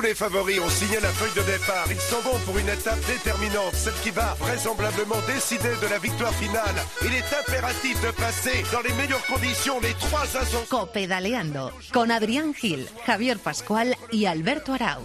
[0.00, 1.84] Tous les favoris ont signé la feuille de départ.
[1.90, 6.32] Ils s'en vont pour une étape déterminante, celle qui va vraisemblablement décider de la victoire
[6.36, 6.74] finale.
[7.02, 10.64] Il est impératif de passer dans les meilleures conditions les trois ascensions.
[10.70, 15.04] Copedaleando con Adrián Gil, Javier Pascual y Alberto Arauz.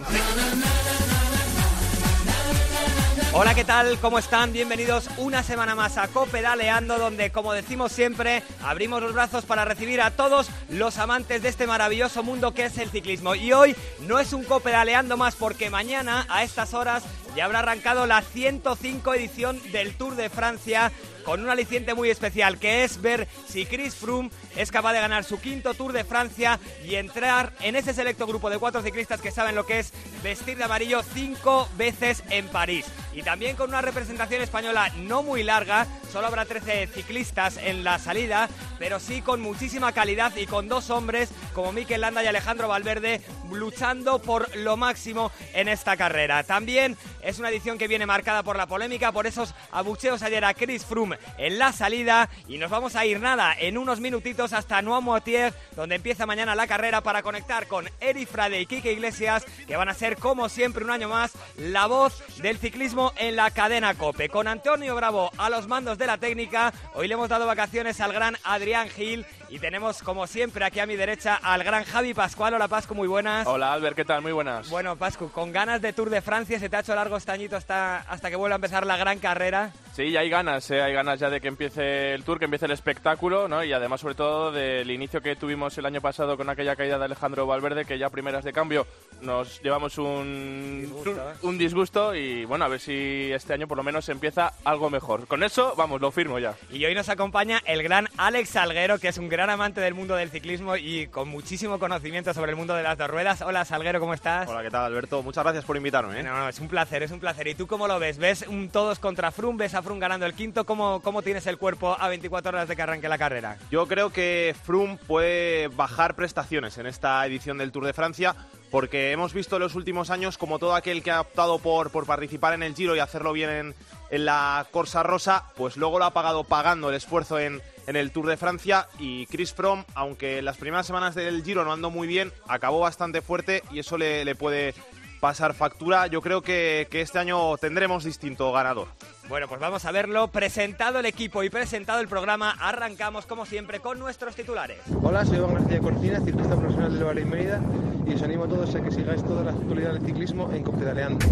[3.38, 3.98] Hola, ¿qué tal?
[3.98, 4.54] ¿Cómo están?
[4.54, 10.00] Bienvenidos una semana más a Copedaleando, donde, como decimos siempre, abrimos los brazos para recibir
[10.00, 13.34] a todos los amantes de este maravilloso mundo que es el ciclismo.
[13.34, 17.02] Y hoy no es un Copedaleando más, porque mañana, a estas horas,
[17.36, 20.90] ya habrá arrancado la 105 edición del Tour de Francia
[21.26, 25.24] con un aliciente muy especial, que es ver si Chris Froome es capaz de ganar
[25.24, 29.32] su quinto Tour de Francia y entrar en ese selecto grupo de cuatro ciclistas que
[29.32, 32.86] saben lo que es vestir de amarillo cinco veces en París.
[33.12, 37.98] Y también con una representación española no muy larga, solo habrá 13 ciclistas en la
[37.98, 42.68] salida, pero sí con muchísima calidad y con dos hombres como Mikel Landa y Alejandro
[42.68, 46.44] Valverde luchando por lo máximo en esta carrera.
[46.44, 50.54] También es una edición que viene marcada por la polémica, por esos abucheos ayer a
[50.54, 54.82] Chris Froome en la salida y nos vamos a ir nada en unos minutitos hasta
[54.82, 59.76] Noirmoutier, donde empieza mañana la carrera para conectar con Eri Frade y Kike Iglesias, que
[59.76, 63.94] van a ser como siempre un año más la voz del ciclismo en la cadena
[63.94, 64.28] Cope.
[64.28, 68.12] Con Antonio Bravo a los mandos de la técnica, hoy le hemos dado vacaciones al
[68.12, 72.54] gran Adrián Gil y tenemos como siempre aquí a mi derecha al gran Javi Pascual.
[72.54, 73.46] Hola Pascu, muy buenas.
[73.46, 74.22] Hola Albert, ¿qué tal?
[74.22, 74.68] Muy buenas.
[74.70, 77.98] Bueno Pascu, con ganas de Tour de Francia, se te ha hecho largo estañito hasta,
[77.98, 79.72] hasta que vuelva a empezar la gran carrera.
[79.92, 80.82] Sí, ya hay ganas, ¿eh?
[80.82, 83.64] hay ganas ya de que empiece el tour, que empiece el espectáculo, ¿no?
[83.64, 87.06] Y además, sobre todo, del inicio que tuvimos el año pasado con aquella caída de
[87.06, 88.86] Alejandro Valverde, que ya primeras de cambio
[89.20, 91.34] nos llevamos un Disgusto, ¿eh?
[91.42, 95.26] un disgusto y bueno, a ver si este año por lo menos empieza algo mejor.
[95.26, 96.54] Con eso, vamos, lo firmo ya.
[96.70, 100.16] Y hoy nos acompaña el gran Alex Salguero, que es un gran amante del mundo
[100.16, 103.42] del ciclismo y con muchísimo conocimiento sobre el mundo de las dos ruedas.
[103.42, 104.48] Hola Salguero, ¿cómo estás?
[104.48, 105.22] Hola, ¿qué tal, Alberto?
[105.22, 106.20] Muchas gracias por invitarme.
[106.20, 106.22] ¿eh?
[106.22, 107.48] No, no, es un placer, es un placer.
[107.48, 108.18] ¿Y tú cómo lo ves?
[108.18, 109.58] ¿Ves un todos contra Froome?
[109.58, 110.64] ¿Ves a Froome ganando el quinto?
[110.64, 113.56] ¿Cómo, cómo tienes el cuerpo a 24 horas de que arranque la carrera?
[113.70, 118.34] Yo creo que Froome puede bajar prestaciones en esta edición del Tour de Francia
[118.76, 122.04] porque hemos visto en los últimos años como todo aquel que ha optado por, por
[122.04, 123.74] participar en el Giro y hacerlo bien en,
[124.10, 128.10] en la Corsa Rosa, pues luego lo ha pagado pagando el esfuerzo en, en el
[128.10, 128.86] Tour de Francia.
[128.98, 133.22] Y Chris Froome, aunque las primeras semanas del Giro no andó muy bien, acabó bastante
[133.22, 134.74] fuerte y eso le, le puede
[135.20, 136.06] pasar factura.
[136.06, 138.88] Yo creo que, que este año tendremos distinto ganador.
[139.28, 140.28] Bueno, pues vamos a verlo.
[140.28, 144.78] Presentado el equipo y presentado el programa, arrancamos como siempre con nuestros titulares.
[145.02, 147.60] Hola, soy Iván García Cortina, ciclista profesional del Valle Mérida
[148.06, 151.26] y os animo a todos a que sigáis toda la actualidad del ciclismo en Copedaleando.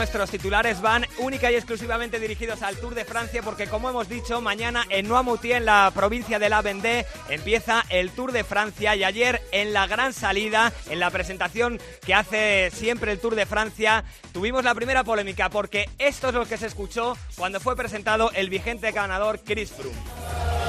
[0.00, 4.40] Nuestros titulares van única y exclusivamente dirigidos al Tour de Francia porque como hemos dicho,
[4.40, 9.04] mañana en Noirmoutier, en la provincia de la Vendée, empieza el Tour de Francia y
[9.04, 14.02] ayer en la gran salida, en la presentación que hace siempre el Tour de Francia,
[14.32, 18.48] tuvimos la primera polémica porque esto es lo que se escuchó cuando fue presentado el
[18.48, 20.59] vigente ganador Chris Froome.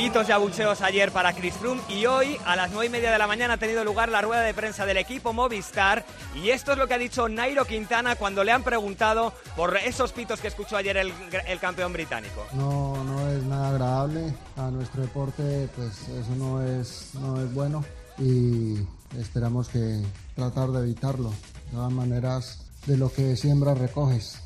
[0.00, 3.18] Pitos y abucheos ayer para Chris Froome y hoy a las 9 y media de
[3.18, 6.78] la mañana ha tenido lugar la rueda de prensa del equipo Movistar y esto es
[6.78, 10.78] lo que ha dicho Nairo Quintana cuando le han preguntado por esos pitos que escuchó
[10.78, 11.12] ayer el,
[11.46, 12.46] el campeón británico.
[12.54, 14.34] No, no es nada agradable.
[14.56, 17.84] A nuestro deporte, pues eso no es, no es bueno
[18.16, 18.76] y
[19.18, 20.00] esperamos que
[20.34, 21.28] tratar de evitarlo.
[21.28, 24.40] De todas maneras, de lo que siembras recoges.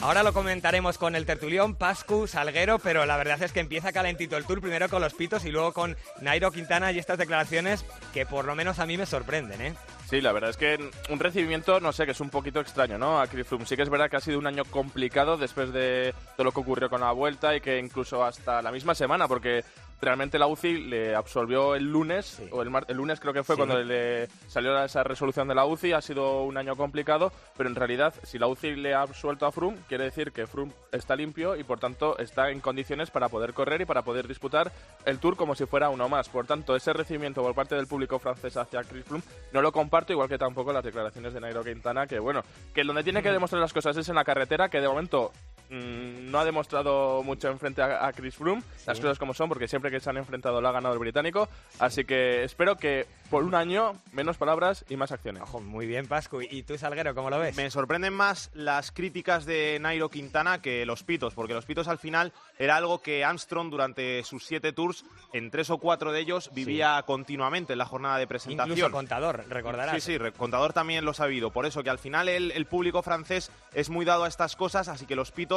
[0.00, 4.36] Ahora lo comentaremos con el tertulión Pascu Salguero, pero la verdad es que empieza calentito
[4.36, 8.26] el tour, primero con los pitos y luego con Nairo Quintana y estas declaraciones que
[8.26, 9.74] por lo menos a mí me sorprenden, ¿eh?
[10.08, 13.20] Sí, la verdad es que un recibimiento, no sé, que es un poquito extraño, ¿no?
[13.28, 13.66] Chris Froome.
[13.66, 16.60] Sí que es verdad que ha sido un año complicado después de todo lo que
[16.60, 19.64] ocurrió con la vuelta y que incluso hasta la misma semana, porque
[20.00, 23.54] realmente la UCI le absolvió el lunes, o el, mar- el lunes creo que fue
[23.54, 23.58] Sí.
[23.60, 27.74] cuando le salió esa resolución de la UCI, ha sido un año complicado, pero en
[27.74, 31.56] realidad si la UCI le ha absuelto a Froome, quiere decir que Froome está limpio
[31.56, 34.70] y por tanto está en condiciones para poder correr y para poder disputar
[35.04, 36.28] el Tour como si fuera uno más.
[36.28, 40.12] Por tanto, ese recibimiento por parte del público francés hacia Chris Froome no lo comparto,
[40.12, 42.42] igual que tampoco las declaraciones de Nairo Quintana, que bueno,
[42.74, 45.32] que donde tiene que demostrar las cosas es en la carretera, que de momento
[45.70, 49.68] mm, no ha demostrado mucho enfrente a, a Chris Froome, las cosas como son, porque
[49.68, 51.48] siempre que se han enfrentado lo ha ganado el británico,
[51.78, 55.42] así que espero que por un año, menos palabras y más acciones.
[55.42, 56.40] Ojo, muy bien, Pascu.
[56.42, 57.56] ¿Y tú, Salguero, cómo lo ves?
[57.56, 61.98] Me sorprenden más las críticas de Nairo Quintana que los pitos, porque los pitos al
[61.98, 66.50] final era algo que Armstrong durante sus siete tours, en tres o cuatro de ellos,
[66.54, 68.76] vivía continuamente en la jornada de presentación.
[68.76, 70.02] Incluso contador, recordarás.
[70.02, 71.50] Sí, sí, contador también lo ha sabido.
[71.50, 74.88] Por eso que al final el, el, público francés es muy dado a estas cosas,
[74.88, 75.55] así que los pitos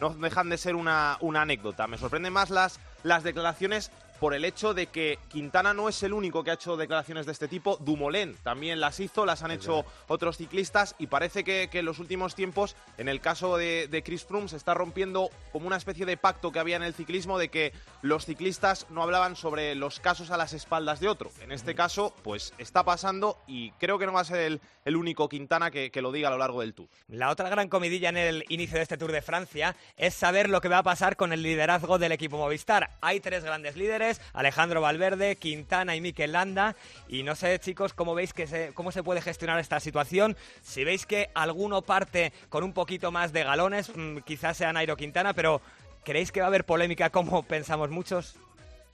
[0.00, 1.86] no dejan de ser una, una anécdota.
[1.86, 3.90] Me sorprenden más las, las declaraciones
[4.20, 7.32] por el hecho de que Quintana no es el único que ha hecho declaraciones de
[7.32, 11.80] este tipo, Dumoulin también las hizo, las han hecho otros ciclistas y parece que, que,
[11.80, 15.66] en los últimos tiempos, en el caso de, de, Chris Froome, se está rompiendo como
[15.66, 17.72] una especie de pacto que había en el ciclismo de que
[18.02, 21.30] los ciclistas no hablaban sobre los casos a las espaldas de otro.
[21.40, 24.96] En este caso, pues está pasando y creo que no va a ser el, el
[24.96, 26.88] único Quintana que, que lo diga a lo largo del Tour.
[27.08, 30.60] La otra gran comidilla en el inicio de este Tour de Francia es saber lo
[30.60, 32.90] que va a pasar con el liderazgo del equipo Movistar.
[33.00, 36.76] Hay tres grandes líderes, Alejandro Valverde, Quintana y Mikel Landa.
[37.08, 40.36] Y no sé, chicos, cómo veis que se, cómo se puede gestionar esta situación.
[40.62, 44.96] Si veis que alguno parte con un poquito más de galones, mmm, quizás sea Nairo
[44.96, 45.60] Quintana, pero
[46.04, 48.36] ¿creéis que va a haber polémica como pensamos muchos?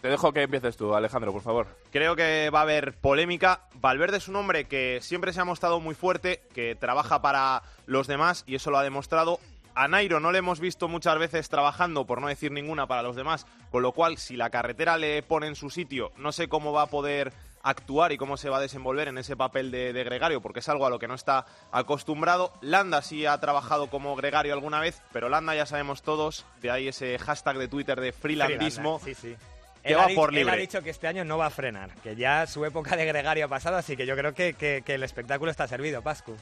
[0.04, 1.66] Te dejo que empieces tú, Alejandro, por favor.
[1.90, 3.62] Creo que va a haber polémica.
[3.72, 8.06] Valverde es un hombre que siempre se ha mostrado muy fuerte, que trabaja para los
[8.06, 9.40] demás y eso lo ha demostrado.
[9.74, 13.16] A Nairo no le hemos visto muchas veces trabajando, por no decir ninguna, para los
[13.16, 16.72] demás, con lo cual si la carretera le pone en su sitio, no sé cómo
[16.72, 17.32] va a poder
[17.64, 20.68] actuar y cómo se va a desenvolver en ese papel de, de, gregario, porque es
[20.68, 22.52] algo a lo que no está acostumbrado.
[22.60, 26.88] Landa sí ha trabajado como gregario alguna vez, pero Landa ya sabemos todos, de ahí
[26.88, 29.00] ese hashtag de Twitter de freelandismo.
[29.02, 29.34] Sí, sí.
[29.82, 30.52] Que él, va ha por dicho, él libre.
[30.52, 33.46] ha dicho que este año no va a frenar, que ya su época de gregario
[33.46, 36.36] ha pasado, así que yo creo que, que, que el espectáculo está servido, Pascu.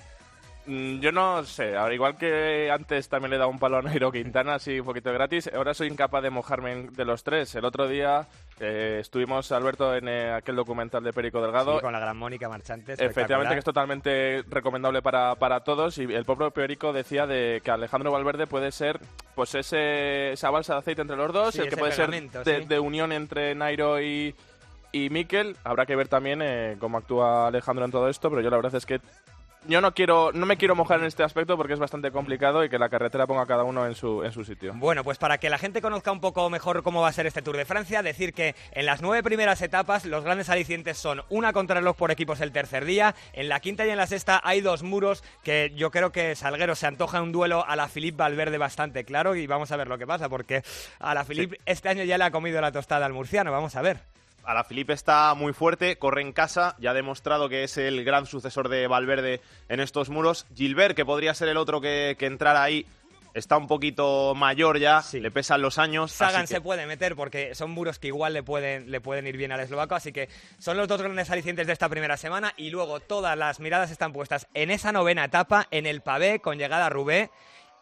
[0.66, 3.82] Mm, Yo no sé, ahora igual que antes también le he dado un palo a
[3.82, 7.52] Nairo Quintana, así un poquito gratis, ahora soy incapaz de mojarme de los tres.
[7.56, 8.28] El otro día
[8.60, 11.74] eh, estuvimos, Alberto, en eh, aquel documental de Perico Delgado.
[11.76, 12.92] Sí, con la gran Mónica Marchante.
[12.92, 15.98] Efectivamente, que es totalmente recomendable para, para todos.
[15.98, 19.00] Y el propio Perico decía de que Alejandro Valverde puede ser
[19.34, 22.60] pues ese, esa balsa de aceite entre los dos, Sí, el que puede ser de,
[22.60, 22.66] sí.
[22.66, 24.34] de unión entre Nairo y,
[24.92, 25.56] y Mikel.
[25.64, 28.74] Habrá que ver también eh, cómo actúa Alejandro en todo esto, pero yo la verdad
[28.76, 29.00] es que
[29.66, 32.68] yo no quiero no me quiero mojar en este aspecto porque es bastante complicado y
[32.68, 34.72] que la carretera ponga a cada uno en su, en su sitio.
[34.74, 37.42] Bueno, pues para que la gente conozca un poco mejor cómo va a ser este
[37.42, 41.52] Tour de Francia, decir que en las nueve primeras etapas los grandes alicientes son una
[41.52, 44.82] contrarreloj por equipos el tercer día, en la quinta y en la sexta hay dos
[44.82, 49.04] muros que yo creo que Salguero se antoja un duelo a la Philippe Valverde bastante
[49.04, 50.62] claro y vamos a ver lo que pasa porque
[50.98, 53.82] a la Philippe este año ya le ha comido la tostada al murciano, vamos a
[53.82, 54.12] ver.
[54.44, 58.04] A la Felipe está muy fuerte, corre en casa, ya ha demostrado que es el
[58.04, 60.46] gran sucesor de Valverde en estos muros.
[60.54, 62.84] Gilbert, que podría ser el otro que, que entrara ahí,
[63.34, 65.20] está un poquito mayor ya, Sí.
[65.20, 66.10] le pesan los años.
[66.12, 69.52] Sagan se puede meter porque son muros que igual le pueden, le pueden ir bien
[69.52, 70.28] al eslovaco, así que
[70.58, 74.12] son los dos grandes alicientes de esta primera semana y luego todas las miradas están
[74.12, 77.30] puestas en esa novena etapa, en el pavé, con llegada a Rubé.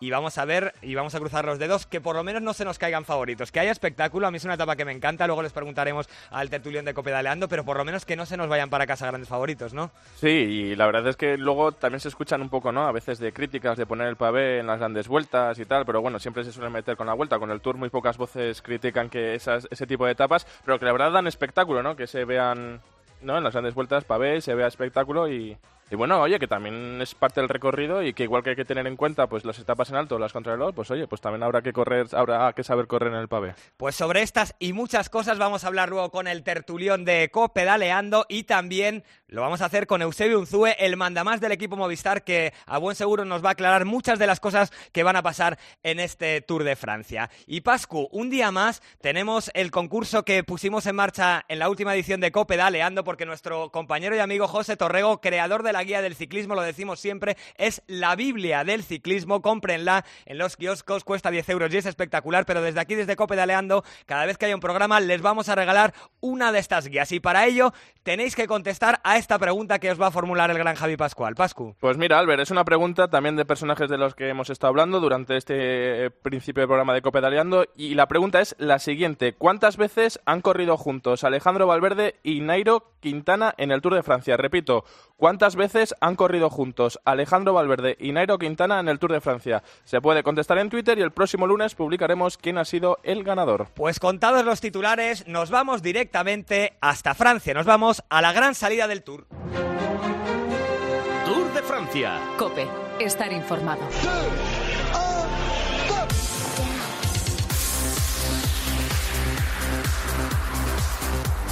[0.02, 2.55] Y vamos a ver, y vamos a cruzar los dedos, que por lo menos no
[2.55, 3.52] se nos caigan favoritos.
[3.52, 6.49] Que haya espectáculo, a mí es una etapa que me encanta, luego les preguntaremos al
[6.49, 9.29] tertulión de Copedaleando, pero por lo menos que no se nos vayan para casa grandes
[9.29, 9.91] favoritos, ¿no?
[10.17, 12.87] Sí, y la verdad es que luego también se escuchan un poco, ¿no?
[12.87, 16.00] A veces de críticas de poner el pavé en las grandes vueltas y tal, pero
[16.00, 17.38] bueno, siempre se suelen meter con la vuelta.
[17.38, 20.87] Con el Tour muy pocas voces critican que esas, ese tipo de etapas, pero que
[20.87, 21.94] la verdad dan espectáculo, ¿no?
[21.94, 22.81] Que se vean,
[23.20, 23.37] ¿no?
[23.37, 25.58] En las grandes vueltas pavé, se vea espectáculo y...
[25.92, 28.64] Y bueno, oye, que también es parte del recorrido y que igual que hay que
[28.64, 31.62] tener en cuenta pues las etapas en alto, las contrarreloj, pues oye, pues también habrá
[31.62, 33.54] que correr, habrá que saber correr en el pavé.
[33.76, 38.25] Pues sobre estas y muchas cosas vamos a hablar luego con el tertulión de Copedaleando
[38.28, 42.52] y también lo vamos a hacer con Eusebio Unzúe, el mandamás del equipo Movistar, que
[42.66, 45.59] a buen seguro nos va a aclarar muchas de las cosas que van a pasar
[45.82, 47.30] en este Tour de Francia.
[47.47, 51.94] Y Pascu, un día más tenemos el concurso que pusimos en marcha en la última
[51.94, 56.14] edición de Copedaleando porque nuestro compañero y amigo José Torrego, creador de la guía del
[56.14, 59.42] ciclismo, lo decimos siempre, es la Biblia del ciclismo.
[59.42, 63.84] Cómprenla en los kioscos, cuesta 10 euros y es espectacular, pero desde aquí, desde Copedaleando,
[64.06, 67.12] cada vez que haya un programa, les vamos a regalar una de estas guías.
[67.12, 67.72] Y para ello,
[68.02, 71.34] tenéis que contestar a esta pregunta que os va a formular el gran Javi Pascual.
[71.34, 71.75] Pascu.
[71.80, 75.00] Pues mira, Albert, es una pregunta también de personajes de los que hemos estado hablando
[75.00, 79.34] durante este eh, principio del programa de Copedaleando y la pregunta es la siguiente.
[79.34, 84.37] ¿Cuántas veces han corrido juntos Alejandro Valverde y Nairo Quintana en el Tour de Francia?
[84.37, 84.84] Repito,
[85.20, 89.62] ¿cuántas veces han corrido juntos Alejandro Valverde y Nairo Quintana en el Tour de Francia?
[89.84, 93.68] Se puede contestar en Twitter y el próximo lunes publicaremos quién ha sido el ganador.
[93.74, 97.54] Pues contados los titulares, nos vamos directamente hasta Francia.
[97.54, 99.26] Nos vamos a la gran salida del Tour.
[101.26, 102.18] Tour de Francia.
[102.38, 102.66] Cope,
[102.98, 103.82] estar informado.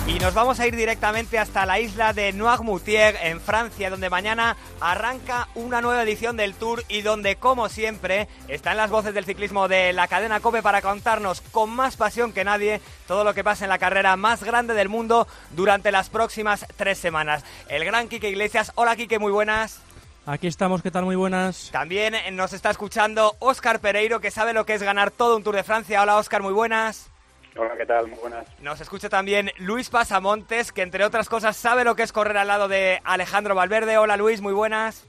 [0.09, 4.57] Y nos vamos a ir directamente hasta la isla de Noirmoutier, en Francia, donde mañana
[4.81, 9.69] arranca una nueva edición del Tour y donde, como siempre, están las voces del ciclismo
[9.69, 13.67] de la cadena COPE para contarnos con más pasión que nadie todo lo que pasa
[13.67, 17.45] en la carrera más grande del mundo durante las próximas tres semanas.
[17.69, 18.73] El gran Quique Iglesias.
[18.77, 19.83] Hola, Quique, muy buenas.
[20.25, 21.05] Aquí estamos, ¿qué tal?
[21.05, 21.69] Muy buenas.
[21.71, 25.57] También nos está escuchando Óscar Pereiro, que sabe lo que es ganar todo un Tour
[25.57, 26.01] de Francia.
[26.01, 27.11] Hola, Óscar, muy buenas.
[27.59, 28.07] Hola, ¿qué tal?
[28.07, 28.47] Muy buenas.
[28.61, 32.47] Nos escucha también Luis Pasamontes, que entre otras cosas sabe lo que es correr al
[32.47, 33.99] lado de Alejandro Valverde.
[33.99, 35.05] Hola Luis, muy buenas.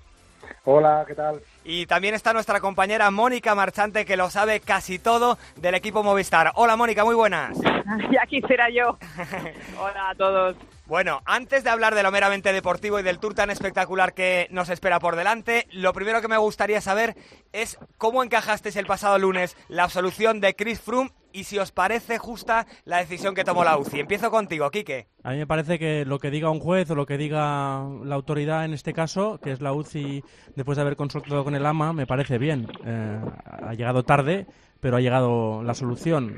[0.65, 1.41] Hola, ¿qué tal?
[1.63, 6.51] Y también está nuestra compañera Mónica Marchante, que lo sabe casi todo del equipo Movistar.
[6.55, 7.55] Hola Mónica, muy buenas.
[8.11, 8.97] ya quisiera yo.
[9.79, 10.55] Hola a todos.
[10.87, 14.69] Bueno, antes de hablar de lo meramente deportivo y del tour tan espectacular que nos
[14.69, 17.15] espera por delante, lo primero que me gustaría saber
[17.53, 22.17] es cómo encajasteis el pasado lunes la absolución de Chris Froome y si os parece
[22.17, 23.99] justa la decisión que tomó la UCI.
[23.99, 25.07] Empiezo contigo, Quique.
[25.23, 28.15] A mí me parece que lo que diga un juez o lo que diga la
[28.15, 30.23] autoridad en este caso, que es la UCI
[30.55, 32.67] después de haber consultado con el AMA, me parece bien.
[32.85, 33.19] Eh,
[33.61, 34.47] ha llegado tarde,
[34.79, 36.35] pero ha llegado la solución.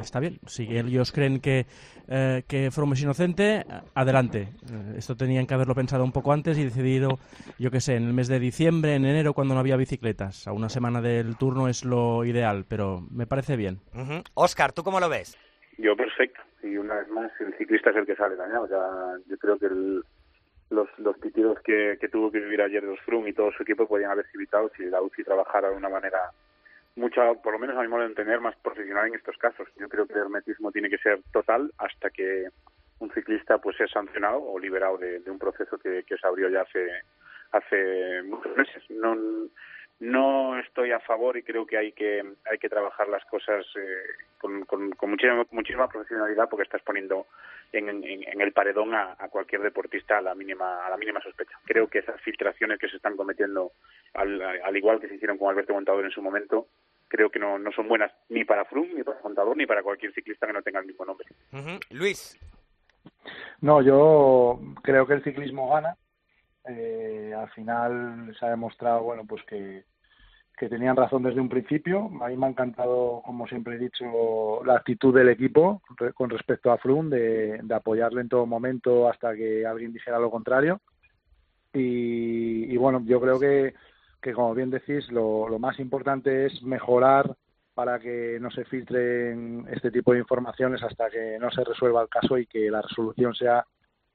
[0.00, 0.38] Está bien.
[0.46, 1.66] Si ellos creen que,
[2.08, 4.48] eh, que Froome es inocente, adelante.
[4.70, 7.18] Eh, esto tenían que haberlo pensado un poco antes y decidido,
[7.58, 10.46] yo qué sé, en el mes de diciembre, en enero, cuando no había bicicletas.
[10.46, 13.80] A una semana del turno es lo ideal, pero me parece bien.
[14.34, 15.36] Oscar, ¿tú cómo lo ves?
[15.78, 16.40] Yo perfecto.
[16.62, 18.68] Y una vez más, el ciclista es el que sale dañado.
[19.26, 19.68] yo creo que
[20.70, 23.86] los, los pitidos que, que, tuvo que vivir ayer los Froome y todo su equipo
[23.86, 26.18] podían haberse evitado si la UCI trabajara de una manera
[26.96, 29.68] mucha, por lo menos a mi modo de entender, más profesional en estos casos.
[29.78, 32.48] Yo creo que el hermetismo tiene que ser total hasta que
[32.98, 36.88] un ciclista pues sea sancionado o liberado de, un proceso que, se abrió ya hace
[37.52, 38.82] hace muchos meses.
[38.90, 39.14] No
[39.98, 44.02] no estoy a favor y creo que hay que hay que trabajar las cosas eh,
[44.38, 47.26] con, con, muchísima, muchísima profesionalidad porque estás poniendo
[47.72, 51.58] en, en, el paredón a, a, cualquier deportista a la mínima a la mínima sospecha.
[51.64, 53.72] Creo que esas filtraciones que se están cometiendo
[54.14, 56.68] al, al igual que se hicieron con Alberto Montador en su momento
[57.08, 60.12] creo que no, no son buenas ni para Froome, ni para Contador, ni para cualquier
[60.12, 61.26] ciclista que no tenga el mismo nombre.
[61.90, 62.38] Luis.
[63.60, 65.96] No, yo creo que el ciclismo gana.
[66.68, 69.84] Eh, al final se ha demostrado, bueno, pues que,
[70.56, 72.10] que tenían razón desde un principio.
[72.20, 75.82] A mí me ha encantado, como siempre he dicho, la actitud del equipo
[76.14, 80.30] con respecto a Froome, de, de apoyarle en todo momento hasta que alguien dijera lo
[80.30, 80.80] contrario.
[81.72, 83.74] Y, y bueno, yo creo que
[84.26, 87.36] que como bien decís, lo, más importante es mejorar
[87.74, 92.08] para que no se filtren este tipo de informaciones hasta que no se resuelva el
[92.08, 93.64] caso y que la resolución sea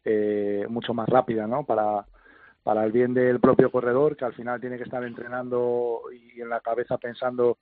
[0.04, 1.64] eh, mucho más rápida, ¿no?
[1.64, 2.06] Para,
[2.64, 6.50] para el bien del propio corredor, que al final tiene que estar entrenando y en
[6.50, 7.58] la cabeza pensando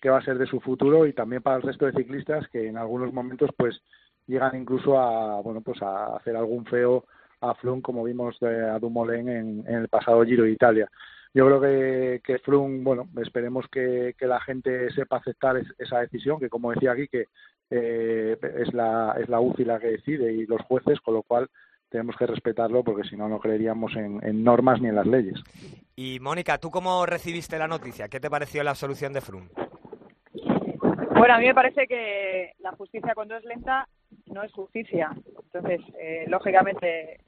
[0.00, 2.68] qué va a ser de su futuro y también para el resto de ciclistas que
[2.68, 3.80] en algunos momentos pues
[4.26, 7.04] llegan incluso a bueno pues a hacer algún feo
[7.40, 10.90] a Flum como vimos a Dumoulin en, el pasado Giro de Italia.
[11.34, 12.40] Yo creo que, que
[12.82, 17.26] bueno, esperemos que, la gente sepa aceptar esa decisión, que como decía aquí, que
[17.70, 21.50] eh, es, la, es la UCI la que decide y los jueces, con lo cual
[21.94, 25.40] tenemos que respetarlo porque si no, no creeríamos en, normas ni en las leyes.
[25.94, 28.08] Y Mónica, ¿tú cómo recibiste la noticia?
[28.08, 29.46] ¿Qué te pareció la absolución de Froome?
[31.16, 33.86] Bueno, a mí me parece que la justicia cuando es lenta
[34.26, 35.12] no es justicia.
[35.44, 37.20] Entonces, eh, lógicamente,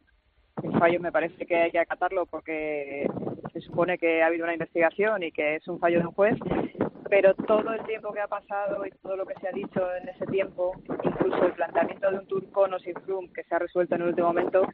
[0.60, 3.08] el fallo me parece que hay que acatarlo porque
[3.52, 6.36] se supone que ha habido una investigación y que es un fallo de un juez,
[7.08, 10.08] pero todo el tiempo que ha pasado y todo lo que se ha dicho en
[10.08, 10.72] ese tiempo,
[11.02, 14.28] incluso el planteamiento de un turcono sin Froome que se ha resuelto en el último
[14.28, 14.66] momento,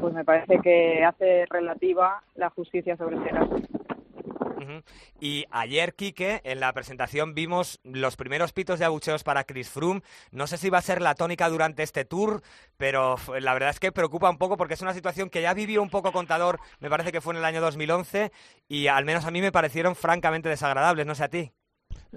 [0.00, 3.56] pues me parece que hace relativa la justicia sobre este caso.
[5.20, 10.02] Y ayer, Quique, en la presentación vimos los primeros pitos de abucheos para Chris Froome.
[10.30, 12.42] No sé si va a ser la tónica durante este tour,
[12.76, 15.82] pero la verdad es que preocupa un poco porque es una situación que ya vivió
[15.82, 18.32] un poco Contador, me parece que fue en el año 2011,
[18.68, 21.52] y al menos a mí me parecieron francamente desagradables, no sé a ti.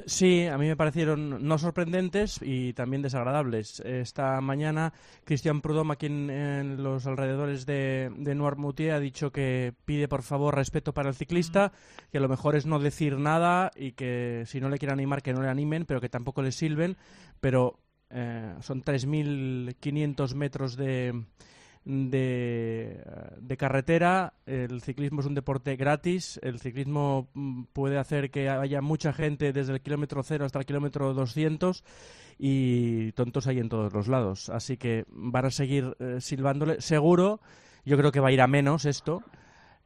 [0.06, 3.80] Sí, a mí me parecieron no sorprendentes y también desagradables.
[3.80, 10.08] Esta mañana Cristian Prudhomme aquí en, los alrededores de, de Noirmoutier ha dicho que pide
[10.08, 11.72] por favor respeto para el ciclista,
[12.12, 15.34] que lo mejor es no decir nada y que si no le quieren animar que
[15.34, 16.98] no le animen, pero que tampoco le silben.
[17.40, 17.80] Pero
[18.10, 21.24] eh, son 3.500 metros de
[21.86, 23.00] de,
[23.40, 24.34] de, carretera.
[24.46, 26.40] El ciclismo es un deporte gratis.
[26.42, 30.66] El ciclismo mm, puede hacer que haya mucha gente desde el kilómetro cero hasta el
[30.66, 31.84] kilómetro 200
[32.38, 34.50] y tontos hay en todos los lados.
[34.50, 36.82] Así que van a seguir eh, silbándole.
[36.82, 37.40] Seguro,
[37.86, 39.24] yo creo que va a ir a menos esto.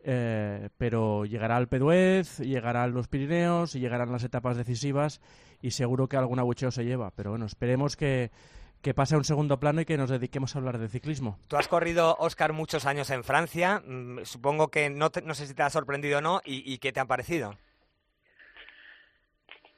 [0.02, 5.20] Eh, pero llegará al Peduez, llegará a los Pirineos y llegarán las etapas decisivas
[5.62, 7.12] y seguro que algún abucheo se lleva.
[7.12, 8.32] Pero bueno, esperemos que,
[8.82, 11.38] que pase a un segundo plano y que nos dediquemos a hablar de ciclismo.
[11.48, 13.82] Tú has corrido, Oscar, muchos años en Francia.
[13.86, 17.00] Mm, supongo que no, no sé si te ha sorprendido o no y, qué te
[17.00, 17.52] ha parecido.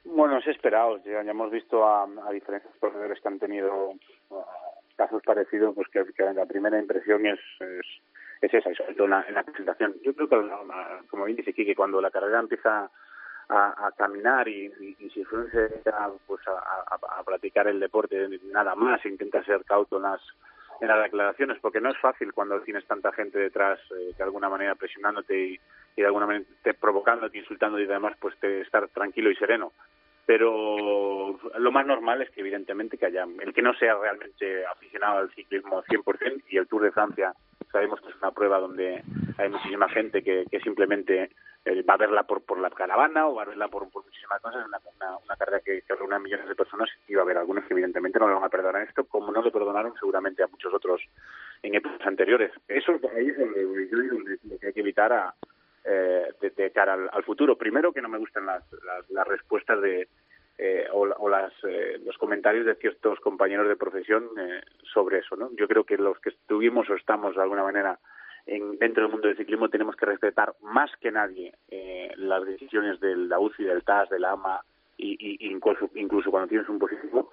[0.04, 1.02] Bueno, es esperado.
[1.04, 3.90] Ya, hemos visto a, diferentes corredores que han tenido
[4.30, 4.42] uh,
[4.96, 6.04] casos parecidos, pues que,
[6.34, 9.96] la primera impresión es, es, esa, y sobre todo en la, presentación.
[10.04, 10.36] Yo creo que,
[11.08, 12.90] como bien dice aquí, que cuando la carrera empieza
[13.52, 14.70] a, caminar y,
[15.12, 15.68] si Froome se
[16.26, 20.20] pues a, a, practicar el deporte nada más, intenta ser cauto en las,
[20.80, 24.48] en las declaraciones, porque no es fácil cuando tienes tanta gente detrás eh, de alguna
[24.48, 25.60] manera presionándote y,
[25.96, 29.72] de alguna manera te provocándote, insultándote y demás, pues te, estar tranquilo y sereno.
[30.24, 35.18] Pero lo más normal es que evidentemente que haya el que no sea realmente aficionado
[35.18, 37.34] al ciclismo 100% y el Tour de Francia
[37.72, 39.02] sabemos que es una prueba donde
[39.38, 41.30] hay muchísima gente que, que simplemente
[41.64, 44.66] eh, va a verla por, por la caravana o va a verla por, muchísimas cosas,
[44.66, 47.38] una, una, una carrera que, que reúne a millones de personas y va a haber
[47.38, 50.48] algunos que evidentemente no le van a perdonar esto, como no le perdonaron seguramente a
[50.48, 51.00] muchos otros
[51.62, 52.52] en épocas anteriores.
[52.68, 55.34] Eso ahí es donde digo lo que hay que evitar a,
[55.84, 57.56] eh, de, cara al, futuro.
[57.56, 58.62] Primero que no me gustan las,
[59.10, 60.08] las, respuestas de
[60.58, 65.36] eh, o, o las, eh, los comentarios de ciertos compañeros de profesión eh, sobre eso.
[65.36, 65.50] ¿no?
[65.56, 67.98] Yo creo que los que estuvimos o estamos de alguna manera
[68.46, 73.00] en, dentro del mundo del ciclismo tenemos que respetar más que nadie eh, las decisiones
[73.00, 74.60] de la UCI, del TAS, de la AMA,
[74.96, 77.30] y, incluso, incluso cuando tienes un positivo.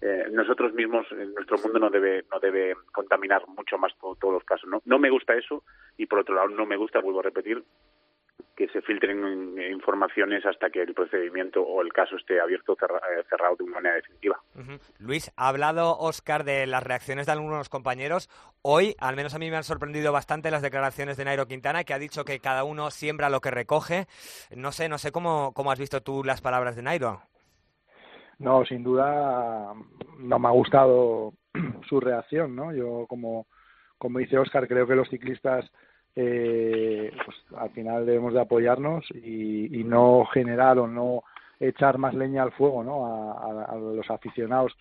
[0.00, 4.44] Eh, nosotros mismos, en nuestro mundo no debe, no debe contaminar mucho más todos los
[4.44, 4.68] casos.
[4.70, 4.80] ¿no?
[4.86, 5.62] no me gusta eso
[5.98, 7.62] y por otro lado no me gusta, vuelvo a repetir,
[8.60, 13.24] que se filtren informaciones hasta que el procedimiento o el caso esté abierto o eh,
[13.30, 14.38] cerrado de una manera definitiva.
[14.98, 18.28] Luis, ha hablado Oscar de las reacciones de algunos compañeros.
[18.60, 21.94] Hoy, al menos a mí me han sorprendido bastante las declaraciones de Nairo Quintana, que
[21.94, 24.04] ha dicho que cada uno siembra lo que recoge.
[24.54, 27.22] No sé, no sé cómo, cómo has visto tú las palabras de Nairo.
[28.38, 29.72] No, sin duda
[30.18, 31.32] no me ha gustado
[31.88, 32.74] su reacción, ¿no?
[32.74, 33.46] Yo, como,
[33.96, 35.64] como dice Oscar, creo que los ciclistas
[36.22, 41.24] eh, pues al final debemos de apoyarnos y, no generar o no
[41.58, 43.32] echar más leña al fuego ¿no?
[43.66, 44.76] A, los aficionados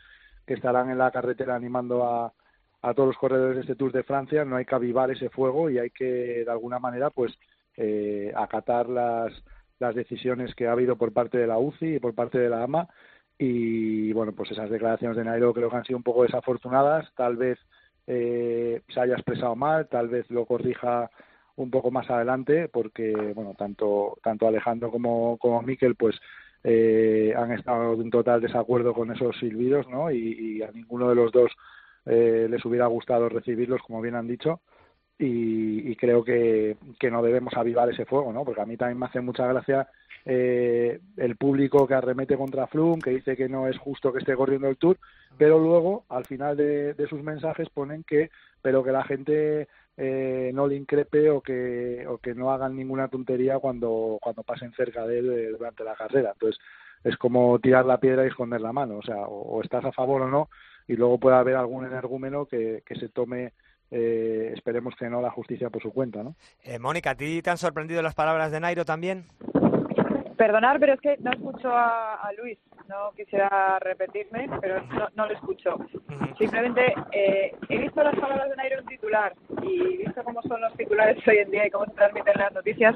[0.46, 2.34] que estarán en la carretera animando a,
[2.81, 4.43] a, todos los corredores de este Tour de Francia.
[4.43, 7.34] No hay que avivar ese fuego y hay que, de alguna manera, pues
[7.77, 9.32] eh, acatar las,
[9.80, 12.63] las decisiones que ha habido por parte de la UCI y por parte de la
[12.63, 12.88] AMA.
[13.38, 17.10] Y bueno, pues esas declaraciones de Nairo creo que han sido un poco desafortunadas.
[17.15, 17.58] Tal vez
[18.06, 21.10] eh, se haya expresado mal, tal vez lo corrija
[21.63, 26.15] un poco más adelante, porque bueno, tanto, tanto Alejandro como, como Miquel, pues
[26.63, 30.12] eh, han estado en total desacuerdo con esos silbidos, ¿no?
[30.12, 31.52] Y, a ninguno de los dos
[32.06, 34.62] eh, les hubiera gustado recibirlos, como bien han dicho.
[35.17, 38.45] Y, y creo que, que, no debemos avivar ese fuego, ¿no?
[38.45, 39.89] Porque a mí también me hace mucha gracia
[40.26, 44.36] eh, el público que arremete contra Froome, que dice que no es justo que esté
[44.36, 44.98] corriendo el Tour,
[45.38, 48.30] pero luego al final de, sus mensajes ponen que,
[48.62, 49.67] pero que la gente
[49.98, 54.74] eh, no le increpe o que, o que no hagan ninguna tontería cuando, cuando pasen
[54.74, 56.32] cerca de él eh, durante la carrera.
[56.34, 56.60] Entonces
[57.04, 60.22] es como tirar la piedra y esconder la mano, o sea, o, estás a favor
[60.24, 60.50] o no,
[60.88, 63.54] y luego puede haber algún energúmeno que, que se tome
[63.91, 66.36] eh, esperemos que no la justicia por su cuenta, ¿no?
[66.63, 69.26] Eh, Mónica, ¿a ti te han sorprendido las palabras de Nairo también?
[70.39, 72.58] Perdonar, pero es que no escucho a, Luis.
[72.88, 75.75] No quisiera repetirme, pero no, no lo escucho.
[76.38, 80.73] Simplemente eh, he visto las palabras de Nairo en titular y visto cómo son los
[80.78, 82.95] titulares hoy en día y cómo se transmiten las noticias,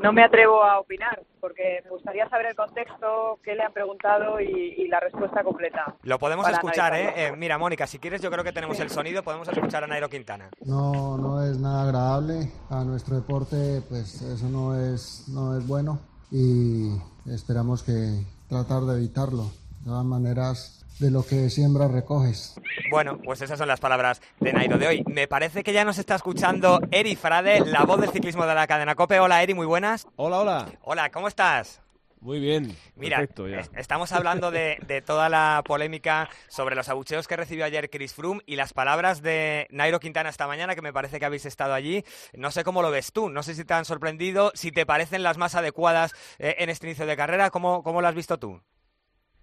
[0.00, 4.40] no me atrevo a opinar porque me gustaría saber el contexto, qué le han preguntado
[4.40, 5.96] y, la respuesta completa.
[6.04, 7.12] Lo podemos escuchar, ¿eh?
[7.16, 7.32] ¿eh?
[7.36, 10.50] Mira, Mónica, si quieres, yo creo que tenemos el sonido, podemos escuchar a Nairo Quintana.
[10.64, 12.52] No, no es nada agradable.
[12.70, 16.90] A nuestro deporte, pues eso no es, no es bueno y
[17.26, 19.52] esperamos que tratar de evitarlo.
[19.80, 22.54] De todas maneras, de lo que siembras recoges.
[22.90, 25.04] Bueno, pues esas son las palabras de Nairo de hoy.
[25.06, 28.66] Me parece que ya nos está escuchando Eri Frade, la voz del ciclismo de la
[28.66, 29.20] cadena COPE.
[29.20, 30.06] Hola Eri, muy buenas.
[30.16, 30.72] Hola, hola.
[30.82, 31.80] Hola, ¿cómo estás?
[32.22, 32.76] Muy bien.
[32.94, 33.28] Mira,
[33.76, 38.54] estamos hablando de, toda la polémica sobre los abucheos que recibió ayer Chris Froome y
[38.54, 42.04] las palabras de Nairo Quintana esta mañana, que me parece que habéis estado allí.
[42.32, 45.24] No sé cómo lo ves tú, no sé si te han sorprendido, si te parecen
[45.24, 47.50] las más adecuadas eh, en este inicio de carrera.
[47.50, 48.62] ¿Cómo, ¿Cómo lo has visto tú?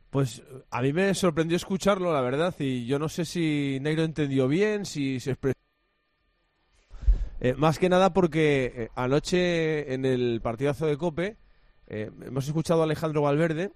[0.10, 4.48] Pues a mí me sorprendió escucharlo, la verdad, y yo no sé si Nairo entendió
[4.48, 5.60] bien, si se expresó.
[7.42, 11.38] Eh, más que nada porque eh, anoche en el partidazo de Cope
[11.90, 13.72] eh, hemos escuchado a Alejandro Valverde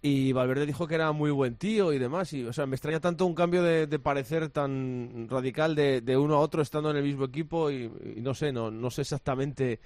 [0.00, 2.32] y Valverde dijo que era muy buen tío y demás.
[2.32, 6.38] Y, o sea, me extraña tanto un cambio de, parecer tan radical de, uno a
[6.38, 9.80] otro estando en el mismo equipo y, no sé, no, no sé exactamente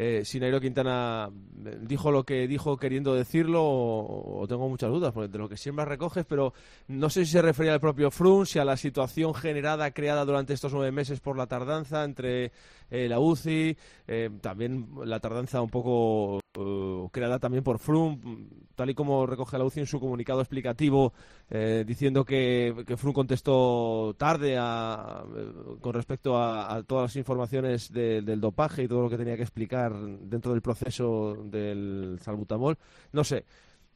[0.00, 1.28] eh, si Nairo Quintana
[1.80, 5.84] dijo lo que dijo queriendo decirlo o, tengo muchas dudas, porque de lo que siempre
[5.84, 6.54] recoges, pero
[6.86, 10.54] no sé si se refería al propio Frun, si a la situación generada, creada durante
[10.54, 12.52] estos nueve meses por la tardanza entre
[12.90, 13.76] la UCI,
[14.40, 16.40] también la tardanza un poco
[17.12, 18.18] creada también por Froome,
[18.74, 21.12] tal y como recoge la UCI en su comunicado explicativo,
[21.50, 24.56] eh, diciendo que, que contestó tarde
[25.80, 29.87] con respecto a, todas las informaciones del dopaje y todo lo que tenía que explicar
[29.92, 32.78] dentro del proceso del salbutamol.
[33.12, 33.44] No sé.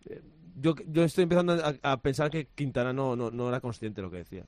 [0.07, 0.23] Eh,
[0.55, 4.11] yo, yo estoy empezando a, pensar que Quintana no, no, no era consciente de lo
[4.11, 4.45] que decía.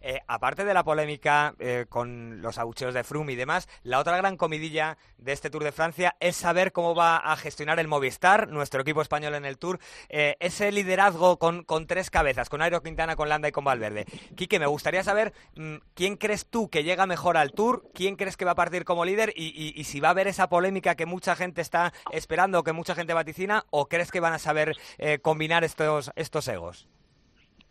[0.00, 4.16] Eh, aparte de la polémica eh, con los abucheos de Froome y demás, la otra
[4.16, 8.48] gran comidilla de este Tour de Francia es saber cómo va a gestionar el Movistar,
[8.48, 9.78] nuestro equipo español en el Tour,
[10.08, 14.06] eh, ese liderazgo con, tres cabezas, con Aero Quintana, con Landa y con Valverde.
[14.36, 18.36] Quique, me gustaría saber mm, quién crees tú que llega mejor al Tour, quién crees
[18.36, 21.36] que va a partir como líder y, si va a haber esa polémica que mucha
[21.36, 24.76] gente está esperando, que mucha gente vaticina, o crees que van a saber
[25.22, 26.88] combinar estos, estos egos.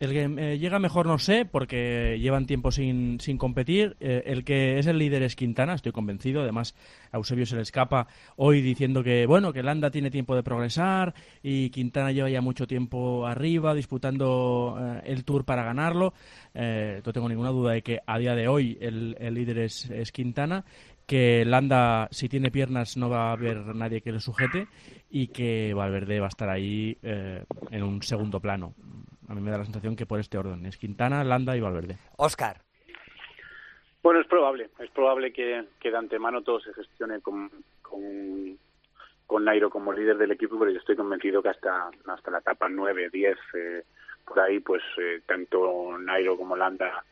[0.00, 3.96] El que eh, llega mejor no sé, porque llevan tiempo sin, sin competir.
[4.00, 6.42] Eh, el que es el líder es Quintana, estoy convencido.
[6.42, 6.74] Además,
[7.12, 11.70] Eusebio se le escapa hoy diciendo que, bueno, que Landa tiene tiempo de progresar y
[11.70, 16.12] Quintana lleva ya mucho tiempo arriba, disputando eh, el Tour para ganarlo.
[16.54, 20.10] no tengo ninguna duda de que a día de hoy el, el líder es, es
[20.10, 20.64] Quintana
[21.06, 24.68] que Landa, si tiene piernas, no va a haber nadie que le sujete
[25.16, 28.74] y que Valverde va a estar ahí en un segundo plano
[29.28, 31.98] a mí me da la sensación que por este orden es Quintana, Landa y Valverde.
[32.16, 32.60] Oscar.
[34.02, 37.50] Bueno, es probable, es probable que, que de antemano todo se gestione con,
[37.80, 38.58] con,
[39.26, 42.68] con, Nairo como líder del equipo, pero yo estoy convencido que hasta, hasta la etapa
[42.68, 43.84] 9, 10, eh,
[44.26, 47.02] por ahí, pues eh, tanto Nairo como Landa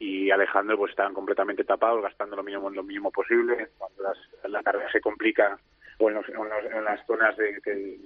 [0.00, 3.68] y Alejandro pues estaban completamente tapados, gastando lo mínimo lo mínimo posible.
[3.78, 4.02] Cuando
[4.48, 5.56] la carrera se complica
[6.00, 7.98] o en, las zonas de,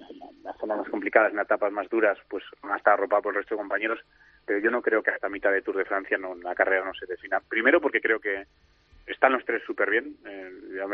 [0.43, 3.41] las zonas más complicadas, en etapas más duras, pues van a estar arropados por el
[3.41, 4.01] resto de compañeros,
[4.45, 6.95] pero yo no creo que hasta mitad de Tour de Francia no, la carrera no
[6.95, 7.41] se defina.
[7.41, 8.47] Primero porque creo que
[9.07, 10.51] están los tres súper bien, eh,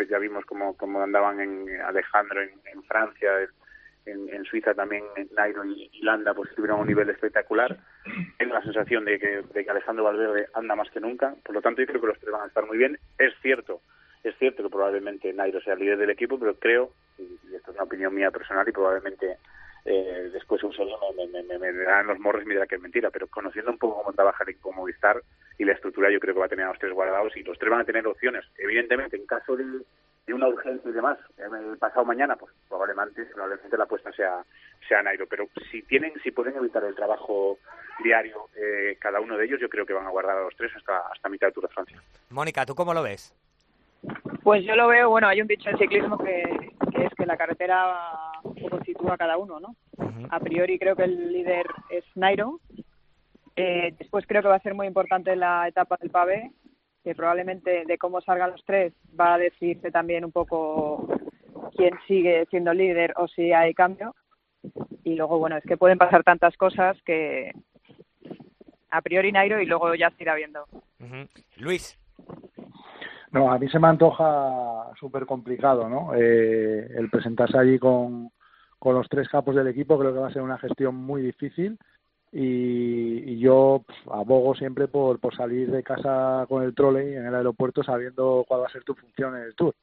[0.08, 3.30] ya, vimos cómo, cómo andaban en Alejandro en, Francia,
[4.04, 5.04] en, Suiza también
[5.36, 7.78] Nairo y, Landa pues tuvieron un nivel espectacular.
[8.36, 11.62] Tengo la sensación de que, de que Alejandro Valverde anda más que nunca, por lo
[11.62, 12.98] tanto yo creo que los tres van a estar muy bien.
[13.18, 13.80] Es cierto
[14.22, 17.76] es cierto que probablemente Nairo sea el líder del equipo, pero creo, y esto es
[17.76, 19.38] una opinión mía personal y probablemente
[19.84, 22.80] eh, después un solo me, me, me, darán los morros y me dirá que es
[22.80, 25.22] mentira, pero conociendo un poco cómo trabaja el equipo Movistar
[25.58, 27.58] y la estructura, yo creo que va a tener a los tres guardados y los
[27.58, 28.44] tres van a tener opciones.
[28.58, 29.64] Evidentemente, en caso de,
[30.32, 34.44] una urgencia y demás, el pasado mañana, pues probablemente, probablemente la apuesta sea,
[34.86, 37.58] sea Nairo, pero si tienen, si pueden evitar el trabajo
[38.04, 40.70] diario eh, cada uno de ellos, yo creo que van a guardar a los tres
[40.76, 42.02] hasta, hasta mitad de Tour de Francia.
[42.30, 43.34] Mónica, ¿tú cómo lo ves?
[44.50, 47.94] Pues yo lo veo, bueno, hay un dicho en ciclismo que, es que la carretera
[48.42, 49.76] un sitúa a cada uno, ¿no?
[50.28, 52.58] A priori creo que el líder es Nairo.
[53.54, 56.50] Eh, después creo que va a ser muy importante la etapa del pavé,
[57.04, 61.06] que probablemente de cómo salgan los tres va a decirse también un poco
[61.76, 64.16] quién sigue siendo líder o si hay cambio.
[65.04, 67.52] Y luego, bueno, es que pueden pasar tantas cosas que
[68.90, 70.66] a priori Nairo y luego ya se irá viendo.
[71.56, 71.99] Luis.
[73.32, 76.14] No, a mí se me antoja súper complicado, ¿no?
[76.14, 78.30] Eh, el presentarse allí con,
[78.78, 81.78] con los tres capos del equipo creo que va a ser una gestión muy difícil
[82.32, 87.82] y, yo abogo siempre por, por salir de casa con el trolley en el aeropuerto
[87.82, 89.74] sabiendo cuál va a ser tu función en el tour.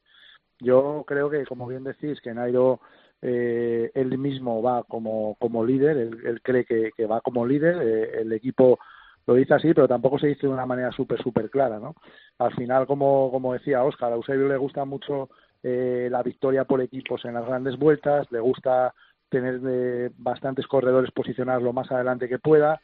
[0.59, 2.81] Yo creo que, como bien decís, que Nairo
[3.21, 8.21] eh, él mismo va como, como líder, él, cree que, que, va como líder, eh,
[8.21, 8.79] el equipo
[9.27, 11.95] lo dice así, pero tampoco se dice de una manera súper, súper clara, ¿no?
[12.39, 15.29] Al final, como, como decía Oscar, a Eusebio le gusta mucho
[15.61, 18.93] eh, la victoria por equipos en las grandes vueltas, le gusta
[19.29, 22.79] tener eh, bastantes corredores posicionados lo más adelante que pueda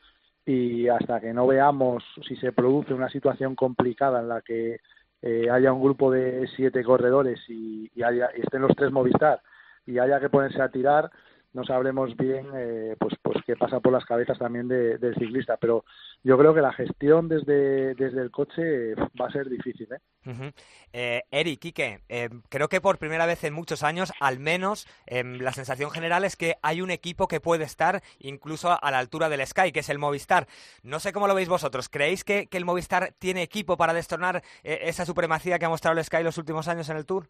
[0.46, 4.80] y hasta que no veamos si se produce una situación complicada en la que
[5.22, 9.42] eh, haya un grupo de siete corredores y, haya, y estén los tres Movistar
[9.86, 11.10] y haya que ponerse a tirar,
[11.54, 15.86] no sabremos bien eh, pues pues qué pasa por las cabezas también del ciclista pero
[16.24, 20.52] yo creo que la gestión desde, desde el coche va a ser difícil ¿eh?
[20.94, 25.40] eh Eric, Quique, eh, creo que por primera vez en muchos años al menos em,
[25.40, 29.30] la sensación general es que hay un equipo que puede estar incluso a la altura
[29.30, 30.48] del Sky que es el Movistar
[30.82, 34.44] no sé cómo lo veis vosotros ¿creéis que, que el Movistar tiene equipo para destornar
[34.64, 37.30] esa supremacía que ha mostrado el Sky los últimos años en el Tour?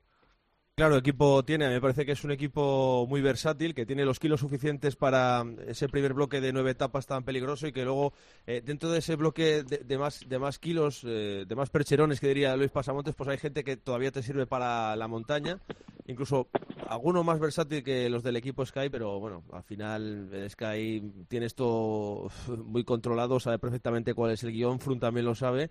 [0.75, 4.39] Claro, equipo tiene, me parece que es un equipo muy versátil, que tiene los kilos
[4.39, 8.11] suficientes para ese primer bloque de nueve etapas tan peligroso y que luego
[8.47, 12.27] eh, dentro de ese bloque de, más, de más kilos, eh, de más percherones que
[12.27, 15.59] diría Luis Pasamontes, pues hay gente que todavía te sirve para la montaña
[16.07, 16.47] incluso
[16.87, 21.45] alguno más versátil que los del equipo Sky, pero bueno, al final el Sky tiene
[21.45, 22.29] esto
[22.65, 25.69] muy controlado, sabe perfectamente cuál es el guion, Frun también lo sabe.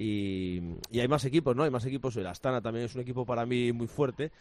[0.00, 0.62] Y,
[0.98, 1.62] hay más equipos, ¿no?
[1.62, 2.16] Hay más equipos.
[2.16, 4.32] El Astana también es un equipo para mí muy fuerte.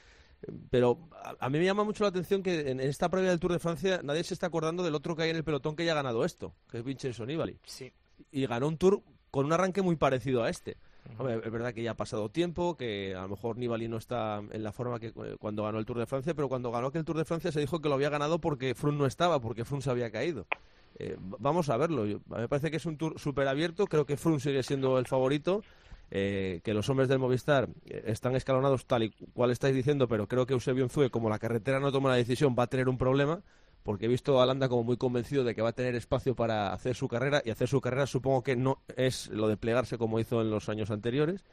[0.69, 3.59] Pero a, mí me llama mucho la atención que en esta previa del Tour de
[3.59, 5.95] Francia nadie se está acordando del otro que hay en el pelotón que ya ha
[5.95, 7.57] ganado esto, que es Vincenzo Nibali.
[7.65, 7.91] Sí.
[8.31, 10.77] Y ganó un Tour con un arranque muy parecido a este.
[11.09, 14.63] es verdad que ya ha pasado tiempo, que a lo mejor Nibali no está en
[14.63, 17.17] la forma que eh, cuando ganó el Tour de Francia, pero cuando ganó aquel Tour
[17.17, 19.89] de Francia se dijo que lo había ganado porque Froome no estaba, porque Froome se
[19.89, 20.47] había caído.
[20.95, 22.05] Eh, vamos a verlo.
[22.27, 25.63] me parece que es un Tour súper abierto, creo que Froome sigue siendo el favorito.
[26.11, 30.47] Eh, que los hombres del Movistar están escalonados tal y cual estáis diciendo, pero creo
[30.47, 33.43] que Eusebio Enzue, como la carretera no toma la decisión, va a tener un problema
[33.83, 36.73] porque he visto a Landa como muy convencido de que va a tener espacio para
[36.73, 40.19] hacer su carrera y hacer su carrera supongo que no es lo de plegarse como
[40.19, 41.45] hizo en los años anteriores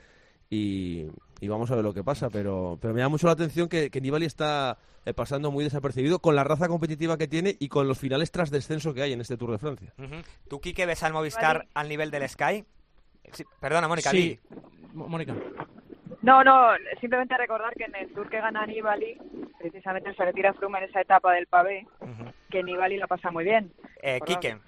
[0.50, 1.06] y,
[1.42, 4.00] vamos a ver lo que pasa, pero, pero me da mucho la atención que, que
[4.00, 7.98] Nibali está eh, pasando muy desapercibido con la raza competitiva que tiene y con los
[7.98, 9.92] finales tras descenso que hay en este Tour de Francia.
[10.48, 12.64] ¿Tú, Quique, ves al Movistar al nivel del Sky?
[13.60, 14.10] perdona, Mónica.
[14.10, 14.38] Sí,
[14.94, 15.34] Mónica.
[16.22, 19.16] No, no, simplemente recordar que en el Tour que gana Nibali,
[19.60, 21.86] precisamente se retira Froome en esa etapa del pavé,
[22.50, 23.72] que Nibali la pasa muy bien.
[24.02, 24.58] Eh, Quique.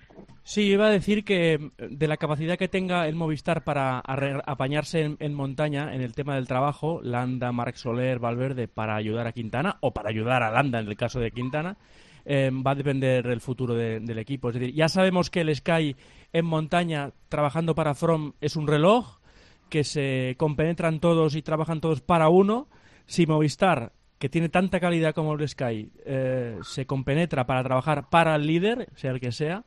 [0.43, 5.35] Sí, iba a decir que de la capacidad que tenga el Movistar para apañarse en,
[5.35, 9.93] montaña en el tema del trabajo, Landa, Marc Soler, Valverde, para ayudar a Quintana, o
[9.93, 11.77] para ayudar a Landa en el caso de Quintana,
[12.25, 14.49] eh, va a depender el futuro del equipo.
[14.49, 15.95] Es decir, ya sabemos que el Sky
[16.33, 19.19] en montaña, trabajando para From, es un reloj,
[19.69, 22.69] que se compenetran todos y trabajan todos para uno.
[23.07, 28.35] Si Movistar, que tiene tanta calidad como el Sky, eh, se compenetra para trabajar para
[28.37, 29.65] el líder, sea el que sea,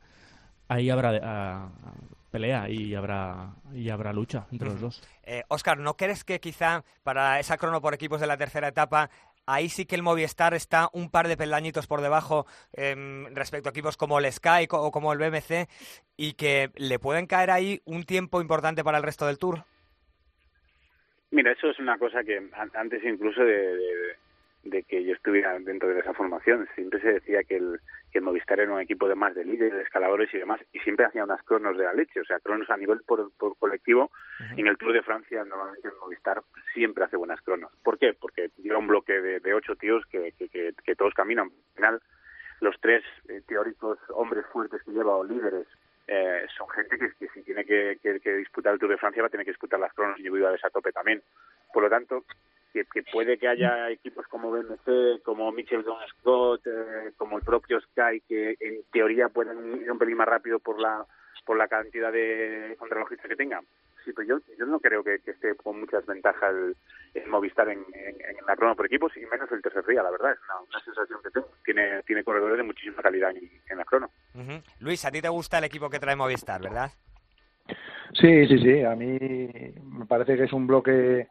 [0.72, 1.70] ahí habrá
[2.30, 5.02] pelea y habrá y habrá lucha entre los dos.
[5.48, 9.10] Oscar, eh, ¿no crees que quizá para esa crono por equipos de la tercera etapa
[9.46, 13.70] ahí sí que el Movistar está un par de peldañitos por debajo em, respecto a
[13.70, 15.68] equipos como el Sky o como el BMC
[16.16, 19.64] y que le pueden caer ahí un tiempo importante para el resto del Tour?
[21.30, 22.40] Mira, eso es una cosa que
[22.74, 24.16] antes incluso de, de
[24.88, 26.68] que yo estuviera dentro de esa formación.
[26.74, 29.74] Siempre se decía que el, que el Movistar era un equipo de más de líderes,
[29.74, 32.70] de escaladores y demás, y siempre hacía unas cronos de la leche, o sea, cronos
[32.70, 34.10] a nivel por, colectivo.
[34.56, 36.42] En el Tour de Francia, normalmente el Movistar
[36.74, 37.72] siempre hace buenas cronos.
[37.82, 38.14] ¿Por qué?
[38.14, 41.46] Porque lleva un bloque de, ocho tíos que, que, que, todos caminan.
[41.48, 42.02] Al final,
[42.60, 45.66] los tres eh, teóricos hombres fuertes que lleva o líderes
[46.06, 49.28] eh, son gente que, que si tiene que, que, disputar el Tour de Francia va
[49.28, 51.22] a tener que disputar las cronos individuales a tope también.
[51.72, 52.24] Por lo tanto,
[52.72, 57.80] que, puede que haya equipos como BMC, como Mitchell Don Scott, eh, como el propio
[57.80, 61.06] Sky, que en teoría pueden ir un pelín más rápido por la
[61.44, 63.64] por la cantidad de contrarrelojistas que tengan.
[64.04, 66.54] Sí, pero yo, yo no creo que, esté con muchas ventajas
[67.14, 67.84] el, Movistar en,
[68.46, 70.32] la crono por equipos y menos el tercer día, la verdad.
[70.32, 71.48] Es una, sensación que tengo.
[71.64, 74.10] Tiene, tiene corredores de muchísima calidad en, la crono.
[74.80, 76.90] Luis, a ti te gusta el equipo que trae Movistar, ¿verdad?
[78.14, 78.82] Sí, sí, sí.
[78.82, 79.18] A mí
[79.84, 81.28] me parece que es un bloque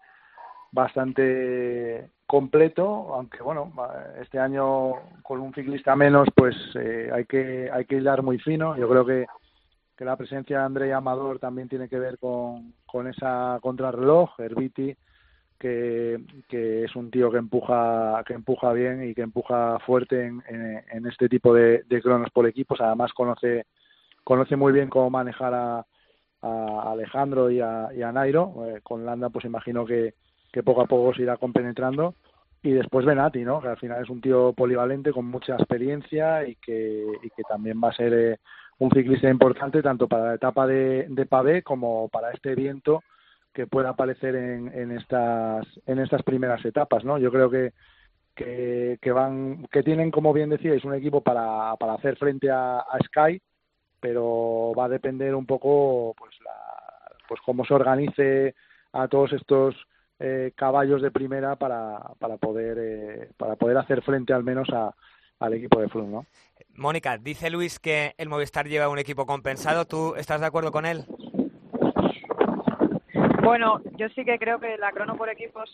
[0.72, 3.74] bastante completo, aunque bueno,
[4.22, 8.78] este año con un ciclista menos, pues eh, hay que hay que hilar muy fino.
[8.78, 9.26] Yo creo que,
[9.98, 14.96] que la presencia de André Amador también tiene que ver con, con esa contrarreloj, Herbiti,
[15.60, 20.42] que, que es un tío que empuja que empuja bien y que empuja fuerte en,
[20.48, 22.80] en, este tipo de, cronos por equipos.
[22.80, 23.66] Además conoce
[24.24, 25.86] conoce muy bien cómo manejar a,
[26.42, 28.54] a Alejandro y a, y a Nairo.
[28.68, 30.14] Eh, con Landa, pues imagino que
[30.52, 32.16] que poco a poco se irá compenetrando.
[32.64, 33.60] Y después Benati, ¿no?
[33.60, 37.82] que al final es un tío polivalente con mucha experiencia y que, y que también
[37.84, 38.40] va a ser eh,
[38.78, 43.04] un ciclista importante tanto para la etapa de, de pavé como para este viento
[43.54, 47.04] que pueda aparecer en, en, estas, en estas primeras etapas.
[47.04, 47.18] ¿no?
[47.18, 47.74] Yo creo que,
[48.36, 52.84] que, que, van, que tienen, como bien decíais, un equipo para, para hacer frente a,
[53.06, 53.42] Sky,
[54.00, 58.56] pero va a depender un poco pues, la, pues cómo se organice
[58.94, 59.76] a todos estos
[60.24, 64.94] eh, caballos de primera para, para poder eh, para poder hacer frente al menos a,
[65.40, 66.26] al equipo de Froome, ¿no?
[66.76, 69.86] Mónica, dice Luis que el Movistar lleva un equipo compensado.
[69.86, 71.06] ¿Tú estás de acuerdo con él?
[73.44, 75.70] Bueno, yo sí que creo que la crono por equipos,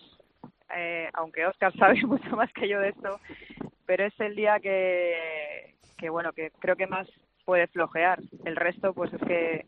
[0.74, 3.20] eh, aunque Oscar sabe mucho más que yo de esto,
[3.86, 7.08] pero es el día que, que bueno, que creo que más
[7.44, 8.22] puede flojear.
[8.46, 9.66] El resto, pues es que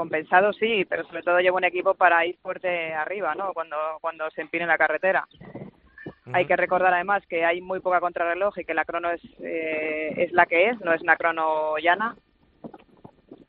[0.00, 3.52] compensado sí, pero sobre todo lleva un equipo para ir fuerte arriba, ¿no?
[3.52, 5.28] Cuando, cuando se empine la carretera.
[6.32, 10.14] Hay que recordar además que hay muy poca contrarreloj y que la crono es, eh,
[10.16, 12.16] es la que es, no es una crono llana.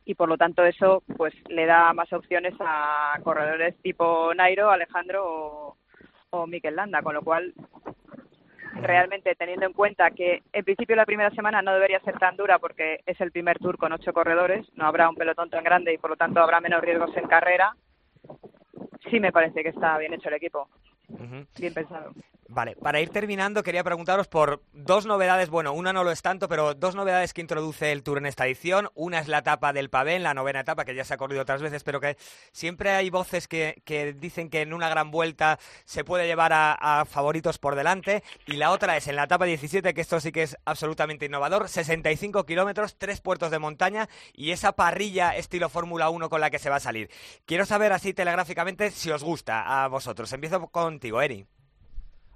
[0.04, 5.78] Y por lo tanto eso pues le da más opciones a corredores tipo Nairo, Alejandro
[6.32, 7.54] o Mikel Landa, con lo cual
[8.82, 12.60] realmente teniendo en cuenta que en principio la primera semana no debería ser tan dura
[12.60, 15.98] porque es el primer tour con ocho corredores, no habrá un pelotón tan grande y
[15.98, 17.76] por lo tanto habrá menos riesgos en carrera,
[19.10, 20.68] sí me parece que está bien hecho el equipo.
[21.60, 22.14] Bien pensado.
[22.54, 26.50] Vale, para ir terminando quería preguntaros por dos novedades, bueno, una no lo es tanto,
[26.50, 28.90] pero dos novedades que introduce el Tour en esta edición.
[28.94, 31.44] Una es la etapa del pavé, en la novena etapa, que ya se ha corrido
[31.44, 32.18] otras veces, pero que
[32.52, 36.74] siempre hay voces que, que dicen que en una gran vuelta se puede llevar a,
[36.74, 38.22] a, favoritos por delante.
[38.46, 41.70] Y la otra es en la etapa 17, que esto sí que es absolutamente innovador,
[41.70, 46.60] 65 kilómetros, tres puertos de montaña y esa parrilla estilo Fórmula 1 con la que
[46.60, 47.10] se va a salir.
[47.46, 50.34] Quiero saber así telegráficamente si os gusta a vosotros.
[50.34, 51.48] Empiezo contigo, Eri.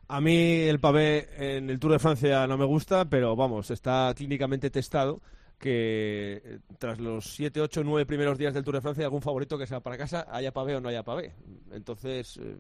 [0.08, 4.14] A mí el pavé en el Tour de Francia no me gusta, pero vamos, está
[4.16, 5.22] clínicamente testado
[5.58, 9.58] que eh, tras los 7, 8, 9 primeros días del Tour de Francia algún favorito
[9.58, 11.34] que sea para casa, haya pavé o no haya pavé.
[11.72, 12.58] Entonces, eh,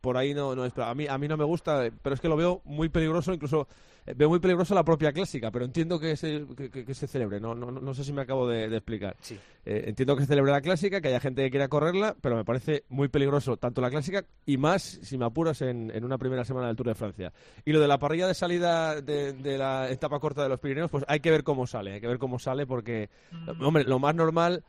[0.00, 0.76] por ahí no, no es...
[0.78, 3.68] A mí, a mí no me gusta, pero es que lo veo muy peligroso, incluso
[4.16, 7.40] veo muy peligroso la propia clásica, pero entiendo que se, que, que, que se celebre.
[7.40, 9.16] No, no, no sé si me acabo de, de explicar.
[9.20, 9.38] Sí.
[9.64, 12.44] Eh, entiendo que se celebre la clásica, que haya gente que quiera correrla, pero me
[12.44, 16.44] parece muy peligroso tanto la clásica y más, si me apuras, en, en una primera
[16.44, 17.32] semana del Tour de Francia.
[17.64, 20.90] Y lo de la parrilla de salida de, de, la etapa corta de los Pirineos,
[20.90, 23.62] pues hay que ver cómo sale, hay que ver cómo sale porque, mm.
[23.62, 24.64] hombre, lo más normal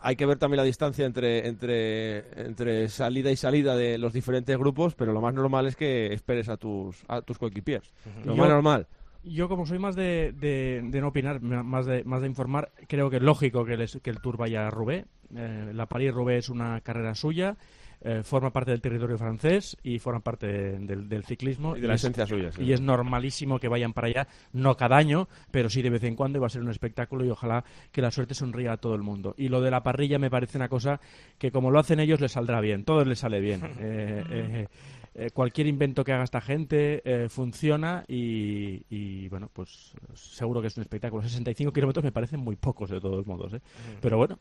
[0.00, 4.56] hay que ver también la distancia entre, entre, entre salida y salida de los diferentes
[4.58, 7.92] grupos, pero lo más normal es que esperes a tus, a tus coequipiers.
[8.24, 8.86] Lo yo, más normal.
[9.22, 13.10] Yo, como soy más de, de, de, no opinar, más de, más de informar, creo
[13.10, 15.04] que es lógico que, les, que el Tour vaya a Roubaix.
[15.34, 17.56] Eh, la París-Roubaix es una carrera suya.
[18.02, 21.76] Eh, forma parte del territorio francés y forma parte de, del, del, ciclismo.
[21.76, 22.50] Y de la es, esencia suya.
[22.52, 22.62] Sí.
[22.62, 26.16] Y es normalísimo que vayan para allá, no cada año, pero sí de vez en
[26.16, 28.94] cuando y va a ser un espectáculo y ojalá que la suerte sonría a todo
[28.94, 29.34] el mundo.
[29.36, 31.00] Y lo de la parrilla me parece una cosa
[31.38, 33.60] que como lo hacen ellos les saldrá bien, todos les sale bien.
[33.78, 34.66] eh, eh,
[35.12, 40.68] eh, cualquier invento que haga esta gente eh, funciona y, y, bueno, pues seguro que
[40.68, 41.22] es un espectáculo.
[41.22, 43.60] 65 kilómetros me parecen muy pocos de todos modos, ¿eh?
[44.00, 44.38] pero bueno,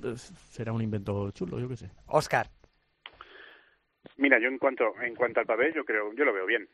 [0.00, 1.90] pues, será un invento chulo, yo qué sé.
[2.06, 2.50] Oscar.
[4.16, 6.68] Mira, yo en cuanto en cuanto al papel, yo creo, yo lo veo bien,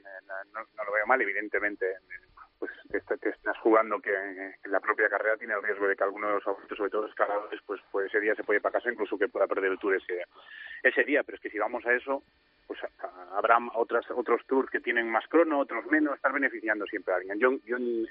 [0.53, 1.87] no, no lo veo mal, evidentemente.
[2.59, 6.27] Pues te, estás jugando que en la propia carrera tiene el riesgo de que alguno
[6.27, 8.91] de los favoritos, sobre todo los escaladores, pues, pues ese día se puede para casa,
[8.91, 10.25] incluso que pueda perder el tour ese,
[10.83, 11.23] ese día.
[11.23, 12.25] Pero es que si vamos a eso,
[12.67, 12.81] pues
[13.33, 17.39] habrá otras, otros tours que tienen más crono, otros menos, estar beneficiando siempre a alguien.
[17.39, 18.07] Yo, yo en,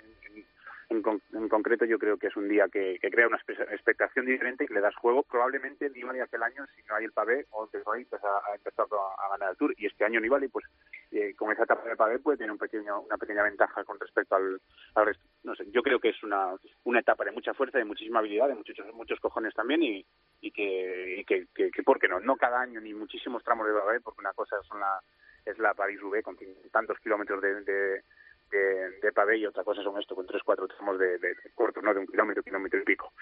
[0.90, 3.40] en, con, en, concreto yo creo que es un día que, que, crea una
[3.72, 7.12] expectación diferente y que le das juego probablemente Nibali aquel año si no hay el
[7.12, 9.74] pavé o empezó ahí pues a, a empezar a, ganar el Tour.
[9.78, 10.66] Y este año Nibali pues
[11.12, 14.36] eh, con esa etapa de pavé puede tener un pequeño, una pequeña ventaja con respecto
[14.36, 14.62] al,
[14.96, 15.24] al resto.
[15.44, 18.48] No sé yo creo que es una, una etapa de mucha fuerza de muchísima habilidad
[18.48, 20.06] de muchos muchos cojones también y,
[20.42, 23.68] y que y que, que, que por qué no no cada año ni muchísimos tramos
[23.68, 25.00] de pavé porque una cosa son la
[25.46, 26.38] es la París-Roubaix con
[26.72, 28.04] tantos kilómetros de, de
[28.50, 31.94] de, de y otra cosa son esto, con tres, cuatro tramos de, de, de ¿no?
[31.94, 33.14] De un kilómetro, kilómetro y pico.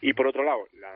[0.00, 0.92] Y por otro lado, la,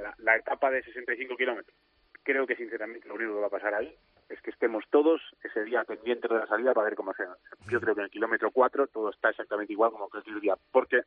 [0.00, 1.76] la, la etapa de 65 kilómetros,
[2.22, 3.94] creo que sinceramente lo único que va a pasar ahí
[4.28, 7.36] es que estemos todos ese día pendientes de la salida para ver cómo sea.
[7.68, 10.56] Yo creo que en el kilómetro 4 todo está exactamente igual como que el día.
[10.72, 11.02] Porque,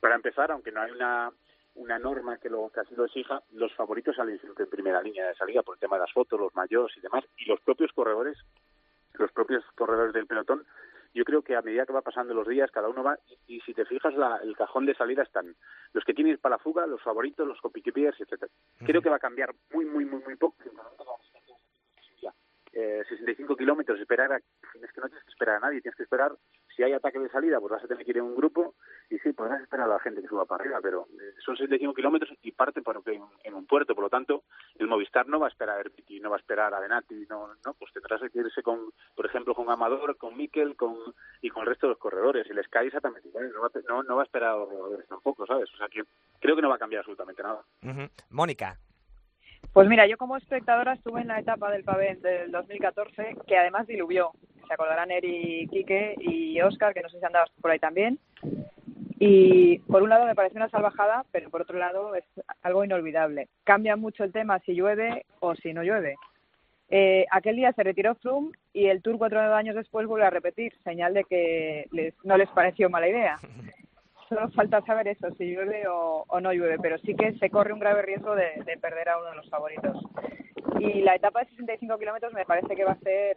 [0.00, 1.32] para empezar, aunque no hay una
[1.76, 5.28] una norma que lo que así lo exija, los favoritos salen siempre en primera línea
[5.28, 7.92] de salida por el tema de las fotos, los mayores y demás, y los propios
[7.92, 8.38] corredores,
[9.14, 10.66] los propios corredores del pelotón
[11.16, 13.60] yo creo que a medida que va pasando los días, cada uno va, y, y
[13.62, 15.56] si te fijas, la, el cajón de salida están
[15.94, 18.52] los que tienen para la fuga, los favoritos, los copiquipiers, etcétera.
[18.84, 20.56] Creo que va a cambiar muy, muy, muy, muy poco.
[22.78, 26.02] Eh, 65 kilómetros, esperar a, es que no tienes que esperar a nadie, tienes que
[26.02, 26.36] esperar,
[26.76, 28.74] si hay ataque de salida, pues vas a tener que ir en un grupo,
[29.08, 31.94] y sí, podrás esperar a la gente que suba para arriba, pero eh, son 65
[31.94, 34.44] kilómetros y parte por, en, en, un puerto, por lo tanto,
[34.78, 37.48] el Movistar no va a esperar a Herbiti, no va a esperar a Benati, no,
[37.64, 40.96] no, pues tendrás que irse con, por ejemplo, con Amador, con Miquel, con,
[41.40, 44.02] y con el resto de los corredores, y el Sky exactamente igual, no va, no,
[44.02, 45.72] no va a esperar a los corredores tampoco, ¿sabes?
[45.72, 46.02] O sea que
[46.40, 47.62] creo que no va a cambiar absolutamente nada.
[47.82, 48.10] Uh -huh.
[48.30, 48.78] Mónica.
[49.72, 53.86] Pues mira, yo como espectadora estuve en la etapa del pavé del 2014, que además
[53.86, 54.32] diluvió.
[54.66, 58.18] Se acordarán Eri, Quique y Oscar, que no sé si andabas por ahí también.
[59.18, 62.24] Y por un lado me parece una salvajada, pero por otro lado es
[62.62, 63.48] algo inolvidable.
[63.64, 66.16] Cambia mucho el tema si llueve o si no llueve.
[66.88, 70.72] Eh, aquel día se retiró Froome y el Tour cuatro años después vuelve a repetir,
[70.84, 73.38] señal de que les, no les pareció mala idea.
[74.28, 77.72] solo falta saber eso, si llueve o, o, no llueve, pero sí que se corre
[77.72, 79.96] un grave riesgo de, de, perder a uno de los favoritos.
[80.80, 83.36] Y la etapa de 65 kilómetros me parece que va a ser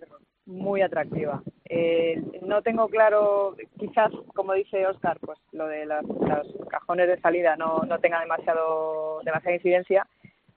[0.49, 1.41] muy atractiva.
[1.65, 7.21] Eh, no tengo claro, quizás, como dice Oscar, pues lo de las, los cajones de
[7.21, 10.07] salida no, no tenga demasiado, demasiada incidencia,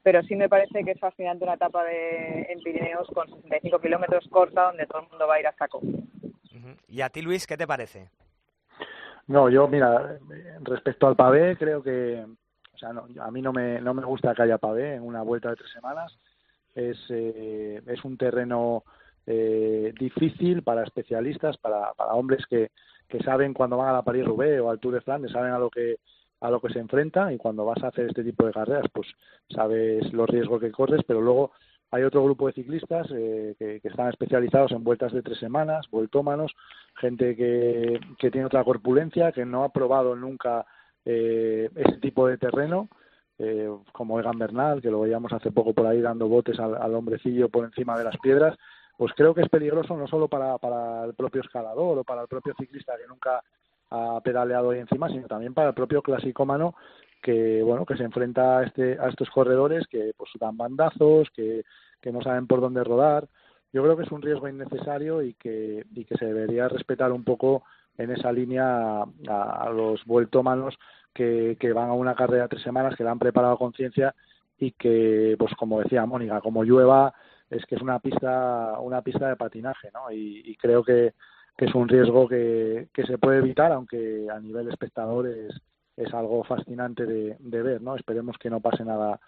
[0.03, 4.26] pero sí me parece que es fascinante una etapa de, en Pirineos con 65 kilómetros
[4.30, 5.80] corta donde todo el mundo va a ir a saco.
[6.88, 8.09] ¿Y a ti, Luis, qué te parece?
[9.26, 10.18] No, yo, mira,
[10.62, 12.24] respecto al pavé, creo que,
[12.72, 15.22] o sea, no, a mí no me, no me gusta que haya pavé en una
[15.22, 16.18] vuelta de tres semanas.
[16.74, 18.84] Es, eh, es un terreno
[19.26, 22.70] eh, difícil para especialistas, para, para hombres que,
[23.24, 25.96] saben cuando van a la París-Roubaix o al Tour de Flandes, saben a lo que
[26.40, 29.06] a lo que se enfrenta y cuando vas a hacer este tipo de carreras, pues
[29.54, 31.52] sabes los riesgos que corres, pero luego
[31.92, 36.52] hay otro grupo de ciclistas eh, que, están especializados en vueltas de tres semanas, vueltómanos,
[36.96, 40.66] gente que, que tiene otra corpulencia, que no ha probado nunca
[41.04, 42.88] eh, ese tipo de terreno,
[43.38, 47.50] eh, como Egan Bernal, que lo veíamos hace poco por ahí dando botes al hombrecillo
[47.50, 48.56] por encima de las piedras,
[48.97, 52.28] pues creo que es peligroso no solo para, para el propio escalador o para el
[52.28, 53.43] propio ciclista que nunca
[53.90, 56.74] ha pedaleado ahí encima, sino también para el propio clasicómano
[57.20, 61.64] que bueno que se enfrenta a este a estos corredores que pues dan bandazos, que,
[62.01, 63.28] que no saben por dónde rodar.
[63.72, 67.24] Yo creo que es un riesgo innecesario y que y que se debería respetar un
[67.24, 67.64] poco
[67.99, 70.78] en esa línea a, a los vueltómanos
[71.12, 74.14] que, que van a una carrera de tres semanas, que la han preparado con ciencia
[74.59, 77.12] y que, pues como decía Mónica, como llueva,
[77.53, 80.11] es que es una pista, una pista de patinaje, ¿no?
[80.11, 81.14] Y, y creo que,
[81.59, 85.55] es un riesgo que, que se puede evitar, aunque a nivel espectador es,
[85.96, 87.94] es algo fascinante de, de ver, ¿no?
[87.94, 89.20] Esperemos que no pase nada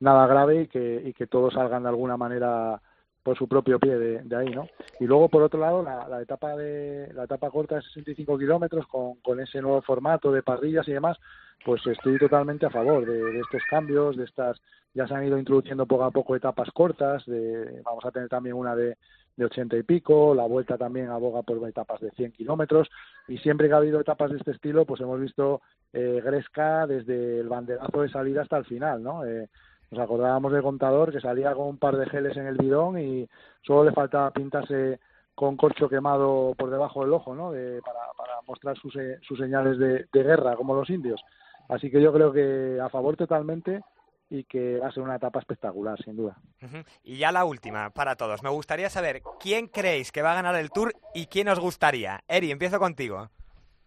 [0.00, 2.82] nada grave y que, y que todos salgan de alguna manera
[3.22, 4.68] por su propio pie de, de ahí, ¿no?
[4.98, 8.86] Y luego, por otro lado, la, la etapa de la etapa corta de 65 kilómetros
[8.86, 11.18] con, con ese nuevo formato de parrillas y demás,
[11.64, 14.60] pues estoy totalmente a favor de, de, estos cambios, de estas
[14.94, 18.56] ya se han ido introduciendo poco a poco etapas cortas, de, vamos a tener también
[18.56, 18.96] una de,
[19.36, 22.90] de 80 y pico, la vuelta también aboga por etapas de 100 kilómetros
[23.28, 25.62] y siempre que ha habido etapas de este estilo, pues hemos visto
[25.92, 29.24] eh, Gresca desde el banderazo de salida hasta el final, ¿no?
[29.24, 29.48] Eh,
[29.92, 33.28] nos acordábamos de Contador que salía con un par de geles en el bidón y
[33.60, 34.98] solo le faltaba pintarse
[35.34, 37.52] con corcho quemado por debajo del ojo, ¿no?
[37.52, 41.22] De, para, para mostrar sus, sus señales de, de guerra, como los indios.
[41.68, 43.82] Así que yo creo que a favor totalmente
[44.30, 46.38] y que va a ser una etapa espectacular, sin duda.
[46.62, 46.86] Uh -huh.
[47.04, 48.42] Y ya la última para todos.
[48.42, 52.20] Me gustaría saber quién creéis que va a ganar el Tour y quién os gustaría.
[52.28, 53.28] Eri, empiezo contigo.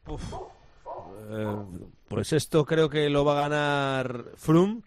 [0.08, 0.34] Uf.
[1.32, 1.56] Eh,
[2.08, 4.84] pues esto creo que lo va a ganar Froome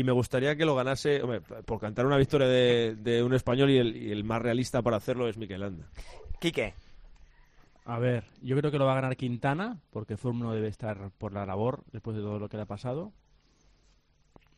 [0.00, 3.68] y me gustaría que lo ganase, hombre, por cantar una victoria de, de un español
[3.68, 5.84] y el, y el, más realista para hacerlo es Mikel Landa.
[6.40, 6.72] Quique.
[7.84, 11.34] A ver, yo creo que lo va a ganar Quintana, porque no debe estar por
[11.34, 13.12] la labor después de todo lo que le ha pasado.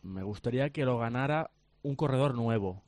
[0.02, 1.50] Me gustaría que lo ganara
[1.82, 2.84] un corredor nuevo.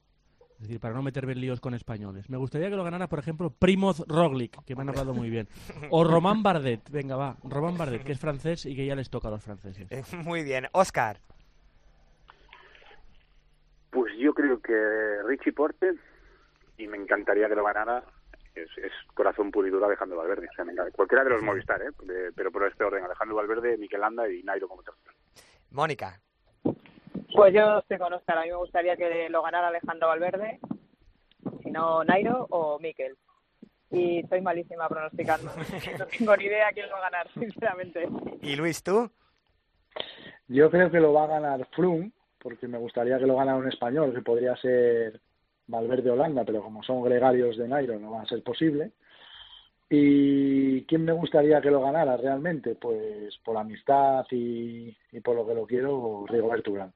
[0.61, 2.31] Es decir, para no meterme en líos con españoles.
[2.31, 5.49] Me gustaría que lo ganara, por ejemplo, Primoz Roglic, que me han hablado muy bien.
[5.91, 6.89] O Román Bardet.
[6.89, 7.37] Venga, va.
[7.43, 9.89] Román Bardet, que es francés y que ya les toca a los franceses.
[10.25, 10.69] Muy bien.
[10.71, 11.21] Oscar.
[13.95, 15.95] Pues yo creo que Richie Porte,
[16.77, 18.03] y me encantaría que lo ganara,
[18.55, 20.49] es, es corazón puro y duro Alejandro Valverde.
[20.51, 21.91] O sea, cualquiera de los Movistar, ¿eh?
[22.03, 25.15] De, pero por este orden, Alejandro Valverde, Miquel Landa y Nairo como tercero.
[25.71, 26.21] Mónica.
[27.35, 28.39] Pues yo estoy con Oscar.
[28.39, 30.61] A mí me gustaría que lo ganara Alejandro Valverde,
[31.63, 33.17] si no Nairo o Miquel.
[33.91, 35.51] Y soy malísima pronosticando.
[35.99, 38.09] no tengo ni idea quién lo va a ganar, sinceramente.
[38.43, 39.11] ¿Y Luis, tú?
[40.49, 42.13] Yo creo que lo va a ganar Froome,
[42.45, 45.19] porque me gustaría que lo ganara un español, que podría ser
[45.67, 48.93] Valverde Holanda, pero como son gregarios de Nairo no va a ser posible.
[49.89, 52.75] ¿Y quién me gustaría que lo ganara realmente?
[52.75, 56.93] Pues por amistad y, por lo que lo quiero, Rigoberto Urán.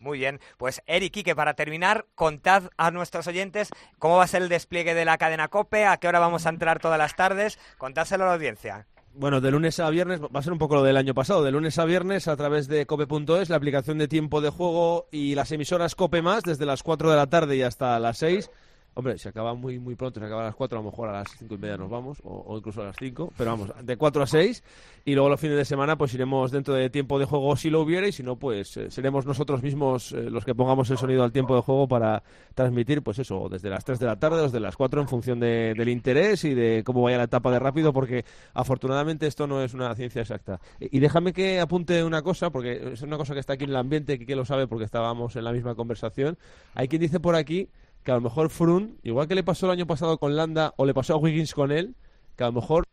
[0.00, 3.70] Muy bien, pues Eric Quique, para terminar, contad a nuestros oyentes
[4.00, 6.50] cómo va a ser el despliegue de la cadena COPE, a qué hora vamos a
[6.50, 8.88] entrar todas las tardes, contáselo a la audiencia.
[9.16, 11.52] Bueno, de lunes a viernes, va a ser un poco lo del año pasado, de
[11.52, 15.52] lunes a viernes a través de cope.es, la aplicación de tiempo de juego y las
[15.52, 18.50] emisoras Cope Más desde las 4 de la tarde y hasta las 6.
[18.96, 21.12] Hombre, se acaba muy muy pronto, se acaba a las 4, a lo mejor a
[21.12, 23.96] las 5 y media nos vamos, o, o, incluso a las 5, pero vamos, de
[23.96, 24.62] 4 a 6,
[25.04, 27.80] y luego los fines de semana pues iremos dentro de tiempo de juego si lo
[27.80, 31.24] hubiera, y si no, pues eh, seremos nosotros mismos eh, los que pongamos el sonido
[31.24, 32.22] al tiempo de juego para
[32.54, 35.74] transmitir, pues eso, desde las 3 de la tarde, desde las 4, en función de,
[35.76, 39.74] del interés y de cómo vaya la etapa de rápido, porque afortunadamente esto no es
[39.74, 40.60] una ciencia exacta.
[40.78, 43.70] Y, y déjame que apunte una cosa, porque es una cosa que está aquí en
[43.70, 46.38] el ambiente, que lo sabe porque estábamos en la misma conversación.
[46.74, 47.68] Hay quien dice por aquí
[48.04, 50.84] que a lo mejor Frun, igual que le pasó el año pasado con Landa o
[50.84, 51.96] le pasó a Wiggins con él,
[52.36, 52.84] que a lo mejor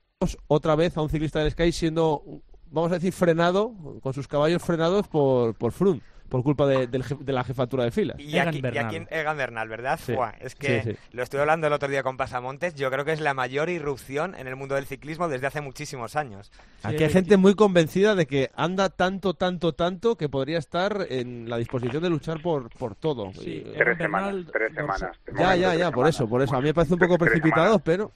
[0.48, 2.24] otra vez a un ciclista del Sky siendo
[2.72, 6.02] vamos a decir, frenado, con sus caballos frenados por, por Froome
[6.32, 8.18] por culpa de, del je- de la jefatura de filas.
[8.18, 10.00] Y aquí, y Egan Bernal, ¿verdad?
[10.02, 10.98] Sí, Fua, es que sí, sí.
[11.12, 14.34] lo estuve hablando el otro día con Pasamontes, yo creo que es la mayor irrupción
[14.36, 16.50] en el mundo del ciclismo desde hace muchísimos años.
[16.84, 21.50] Aquí hay gente muy convencida de que anda tanto, tanto, tanto que podría estar en
[21.50, 23.32] la disposición de luchar por, por todo.
[23.42, 25.12] Y- Tres semanas, tres semanas.
[25.38, 26.56] Ya, ya, ya, por eso, por eso.
[26.56, 28.14] A mí me parece un poco Tres precipitado, pero...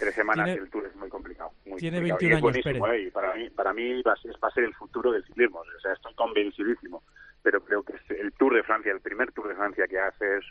[0.00, 1.50] Tres semanas Tiene- el Tour es muy complicado.
[1.64, 2.18] Muy tiene complicado.
[2.18, 3.02] 21 y es años, buenísimo, ¿eh?
[3.06, 5.60] Y para mí, para mí va, a ser, va a ser el futuro del ciclismo.
[5.60, 7.04] O sea, estoy convencidísimo.
[7.42, 10.38] Pero creo que es el Tour de Francia, el primer Tour de Francia que hace
[10.38, 10.44] es,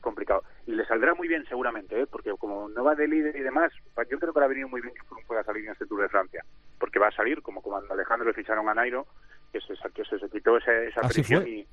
[0.00, 0.44] complicado.
[0.66, 2.06] Y le saldrá muy bien seguramente, ¿eh?
[2.06, 3.72] Porque como no va de líder y demás,
[4.08, 6.08] yo creo que le ha venido muy bien que pueda salir en este Tour de
[6.08, 6.44] Francia.
[6.78, 9.06] Porque va a salir, como cuando Alejandro le ficharon a Nairo,
[9.52, 11.50] que se, que se, se quitó esa, esa Así presión fue.
[11.50, 11.66] y,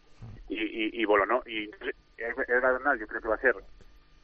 [0.50, 1.44] y, y, y voló, ¿no?
[1.46, 1.70] Y
[2.48, 3.56] Bernal yo creo que va a ser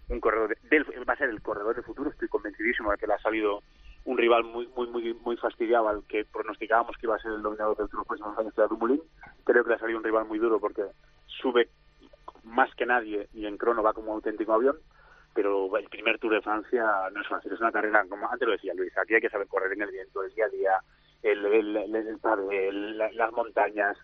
[0.08, 3.08] un corredor de- del, va a ser el corredor del futuro estoy convencidísimo de que
[3.08, 3.62] le ha salido
[4.06, 7.42] un rival muy muy muy muy fastidiado al que pronosticábamos que iba a ser el
[7.42, 9.02] dominador del Tour los próximos años era Dumoulin
[9.44, 10.84] creo que le ha salido un rival muy duro porque
[11.26, 11.70] sube
[12.44, 14.78] más que nadie y en crono va como un auténtico avión.
[15.36, 18.54] Pero el primer Tour de Francia no es fácil es una carrera como antes lo
[18.54, 20.72] decía Luis aquí hay que saber correr en el viento el día a día
[21.22, 21.96] el, el, el,
[22.52, 23.98] el las montañas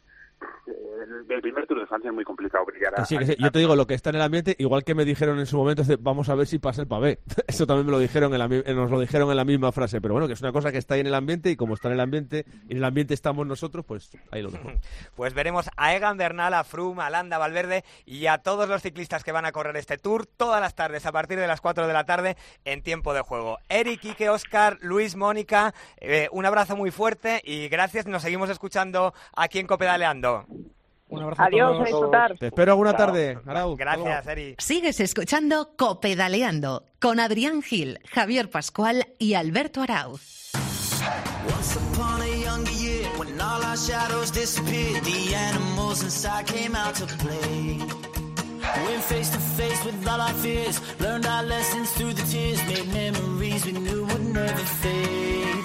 [0.68, 3.18] el, el primer Tour de Francia es muy complicado brillar Que sí.
[3.40, 5.58] Yo te digo, lo que está en el ambiente, igual que me dijeron en su
[5.58, 7.20] momento, es de, vamos a ver si pasa el pavé.
[7.48, 10.02] Eso también me lo dijeron en la, mi- nos lo dijeron en la misma frase.
[10.02, 11.88] Pero bueno, que es una cosa que está ahí en el ambiente y como está
[11.90, 14.72] en el ambiente y en el ambiente estamos nosotros, pues ahí lo dejo.
[15.16, 19.24] Pues veremos a Egan Bernal, a Froome, a Landa, Valverde y a todos los ciclistas
[19.24, 21.94] que van a correr este Tour todas las tardes a partir de las 4 de
[21.94, 22.36] la tarde
[22.66, 23.60] en tiempo de juego.
[23.70, 28.08] Eric, Ike, Oscar, Luis, Mónica, eh, un abrazo muy fuerte y gracias.
[28.08, 30.35] Nos seguimos escuchando aquí en Copedaleando.
[31.08, 32.38] Un abrazo Adiós, a disfrutar.
[32.38, 33.76] Te espero alguna tarde, Arau.
[33.76, 34.60] Gracias, Eric.
[34.60, 40.52] Sigues escuchando Copedaleando con Adrián Gil, Javier Pascual y Alberto Arauz.
[41.48, 46.96] Once upon a younger year, when all our shadows disappeared, the animals inside came out
[46.96, 47.78] to play.
[48.84, 52.88] Went face to face with all our fears, learned our lessons through the tears, made
[52.92, 55.65] memories we knew would never fade.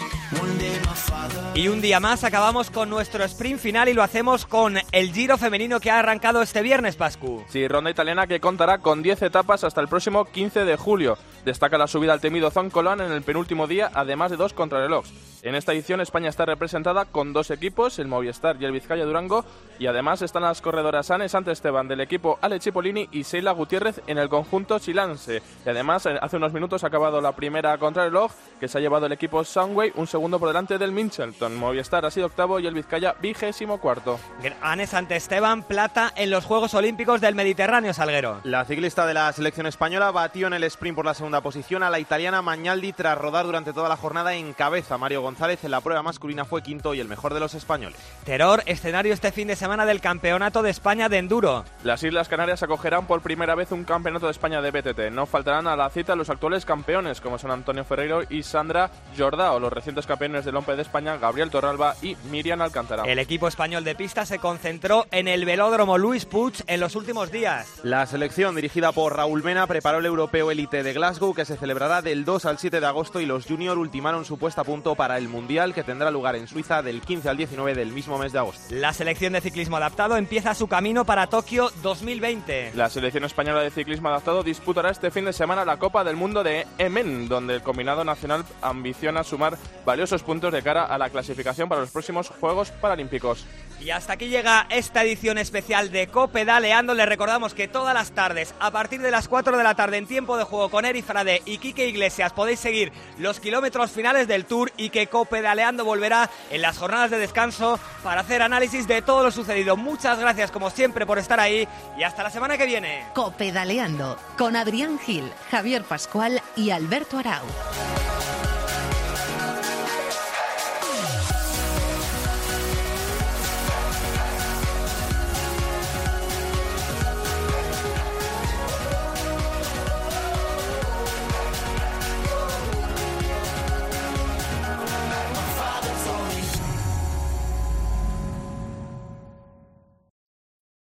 [1.55, 5.37] Y un día más acabamos con nuestro sprint final y lo hacemos con el Giro
[5.37, 7.45] femenino que ha arrancado este viernes, Pascu.
[7.49, 11.19] Sí, ronda italiana que contará con 10 etapas hasta el próximo 15 de julio.
[11.45, 15.13] Destaca la subida al temido Zoncolán en el penúltimo día, además de dos contrarrelojes.
[15.43, 19.47] En esta edición España está representada con dos equipos, el Movistar y el Vizcaya Durango,
[19.79, 24.03] y además están las corredoras Anne Sant Esteban del equipo Ale Cipollini y Sheila Gutiérrez
[24.07, 25.41] en el conjunto chilanse.
[25.65, 28.31] Y además, eh, hace unos minutos ha acabado la primera contrarreloj,
[28.61, 31.57] que se ha llevado el equipo Sunway un segundo por delante del Minchelton.
[31.57, 34.21] Movistar ha sido octavo y el Vizcaya vigésimo cuarto.
[34.63, 38.41] Anne Esteban, plata en los Juegos Olímpicos del Mediterráneo, Salguero.
[38.45, 41.91] La ciclista de la selección española batió en el sprint por la segunda posición a
[41.91, 44.99] la italiana Magnaldi tras rodar durante toda la jornada en cabeza.
[44.99, 47.99] Mario González en la prueba masculina fue quinto y el mejor de los españoles.
[48.25, 51.65] Terror, escenario este fin de semana del Campeonato de España de Enduro.
[51.83, 55.13] Las Islas Canarias acogerán por primera vez un campeonato de España de BTT.
[55.13, 59.53] No faltarán a la cita los actuales campeones, como son Antonio Ferreiro y Sandra Jordá,
[59.53, 63.05] o los recientes campeones del Lompe de España, Gabriel Torralba y Miriam Alcántara.
[63.05, 67.33] El equipo español de pista se concentró en el velódromo Luis Puig en los últimos
[67.33, 67.81] días.
[67.85, 72.03] La selección dirigida por Raúl Mena preparó el Europeo Elite de Glasgow que se celebrará
[72.03, 75.17] del 2 al 7 de agosto y los junior ultimaron su puesta a punto para
[75.17, 78.41] el Mundial que tendrá lugar en Suiza del 15 al 19 del mismo mes de
[78.41, 78.75] agosto.
[78.75, 82.73] La selección de ciclismo adaptado empieza su camino para Tokio 2020.
[82.75, 86.45] La selección española de ciclismo adaptado disputará este fin de semana la Copa del Mundo
[86.45, 89.57] de Emen, donde el combinado nacional ambiciona sumar
[89.87, 93.47] valiosos puntos de cara a la clasificación para los próximos Juegos Paralímpicos.
[93.81, 96.93] Y hasta aquí llega esta edición especial de Copedaleando.
[96.93, 100.07] Les recordamos que todas las tardes, a partir de las 4 de la tarde en
[100.07, 104.45] tiempo de juego con Eri Frade y Quique Iglesias, podéis seguir los kilómetros finales del
[104.45, 109.23] Tour y que Copedaleando volverá en las jornadas de descanso para hacer análisis de todo
[109.23, 109.79] lo sucedido.
[109.79, 111.67] Muchas gracias como siempre por estar ahí
[111.99, 113.07] y hasta la semana que viene.
[113.15, 117.47] Copedaleando con Adrián Gil, Javier Pascual y Alberto Arauz.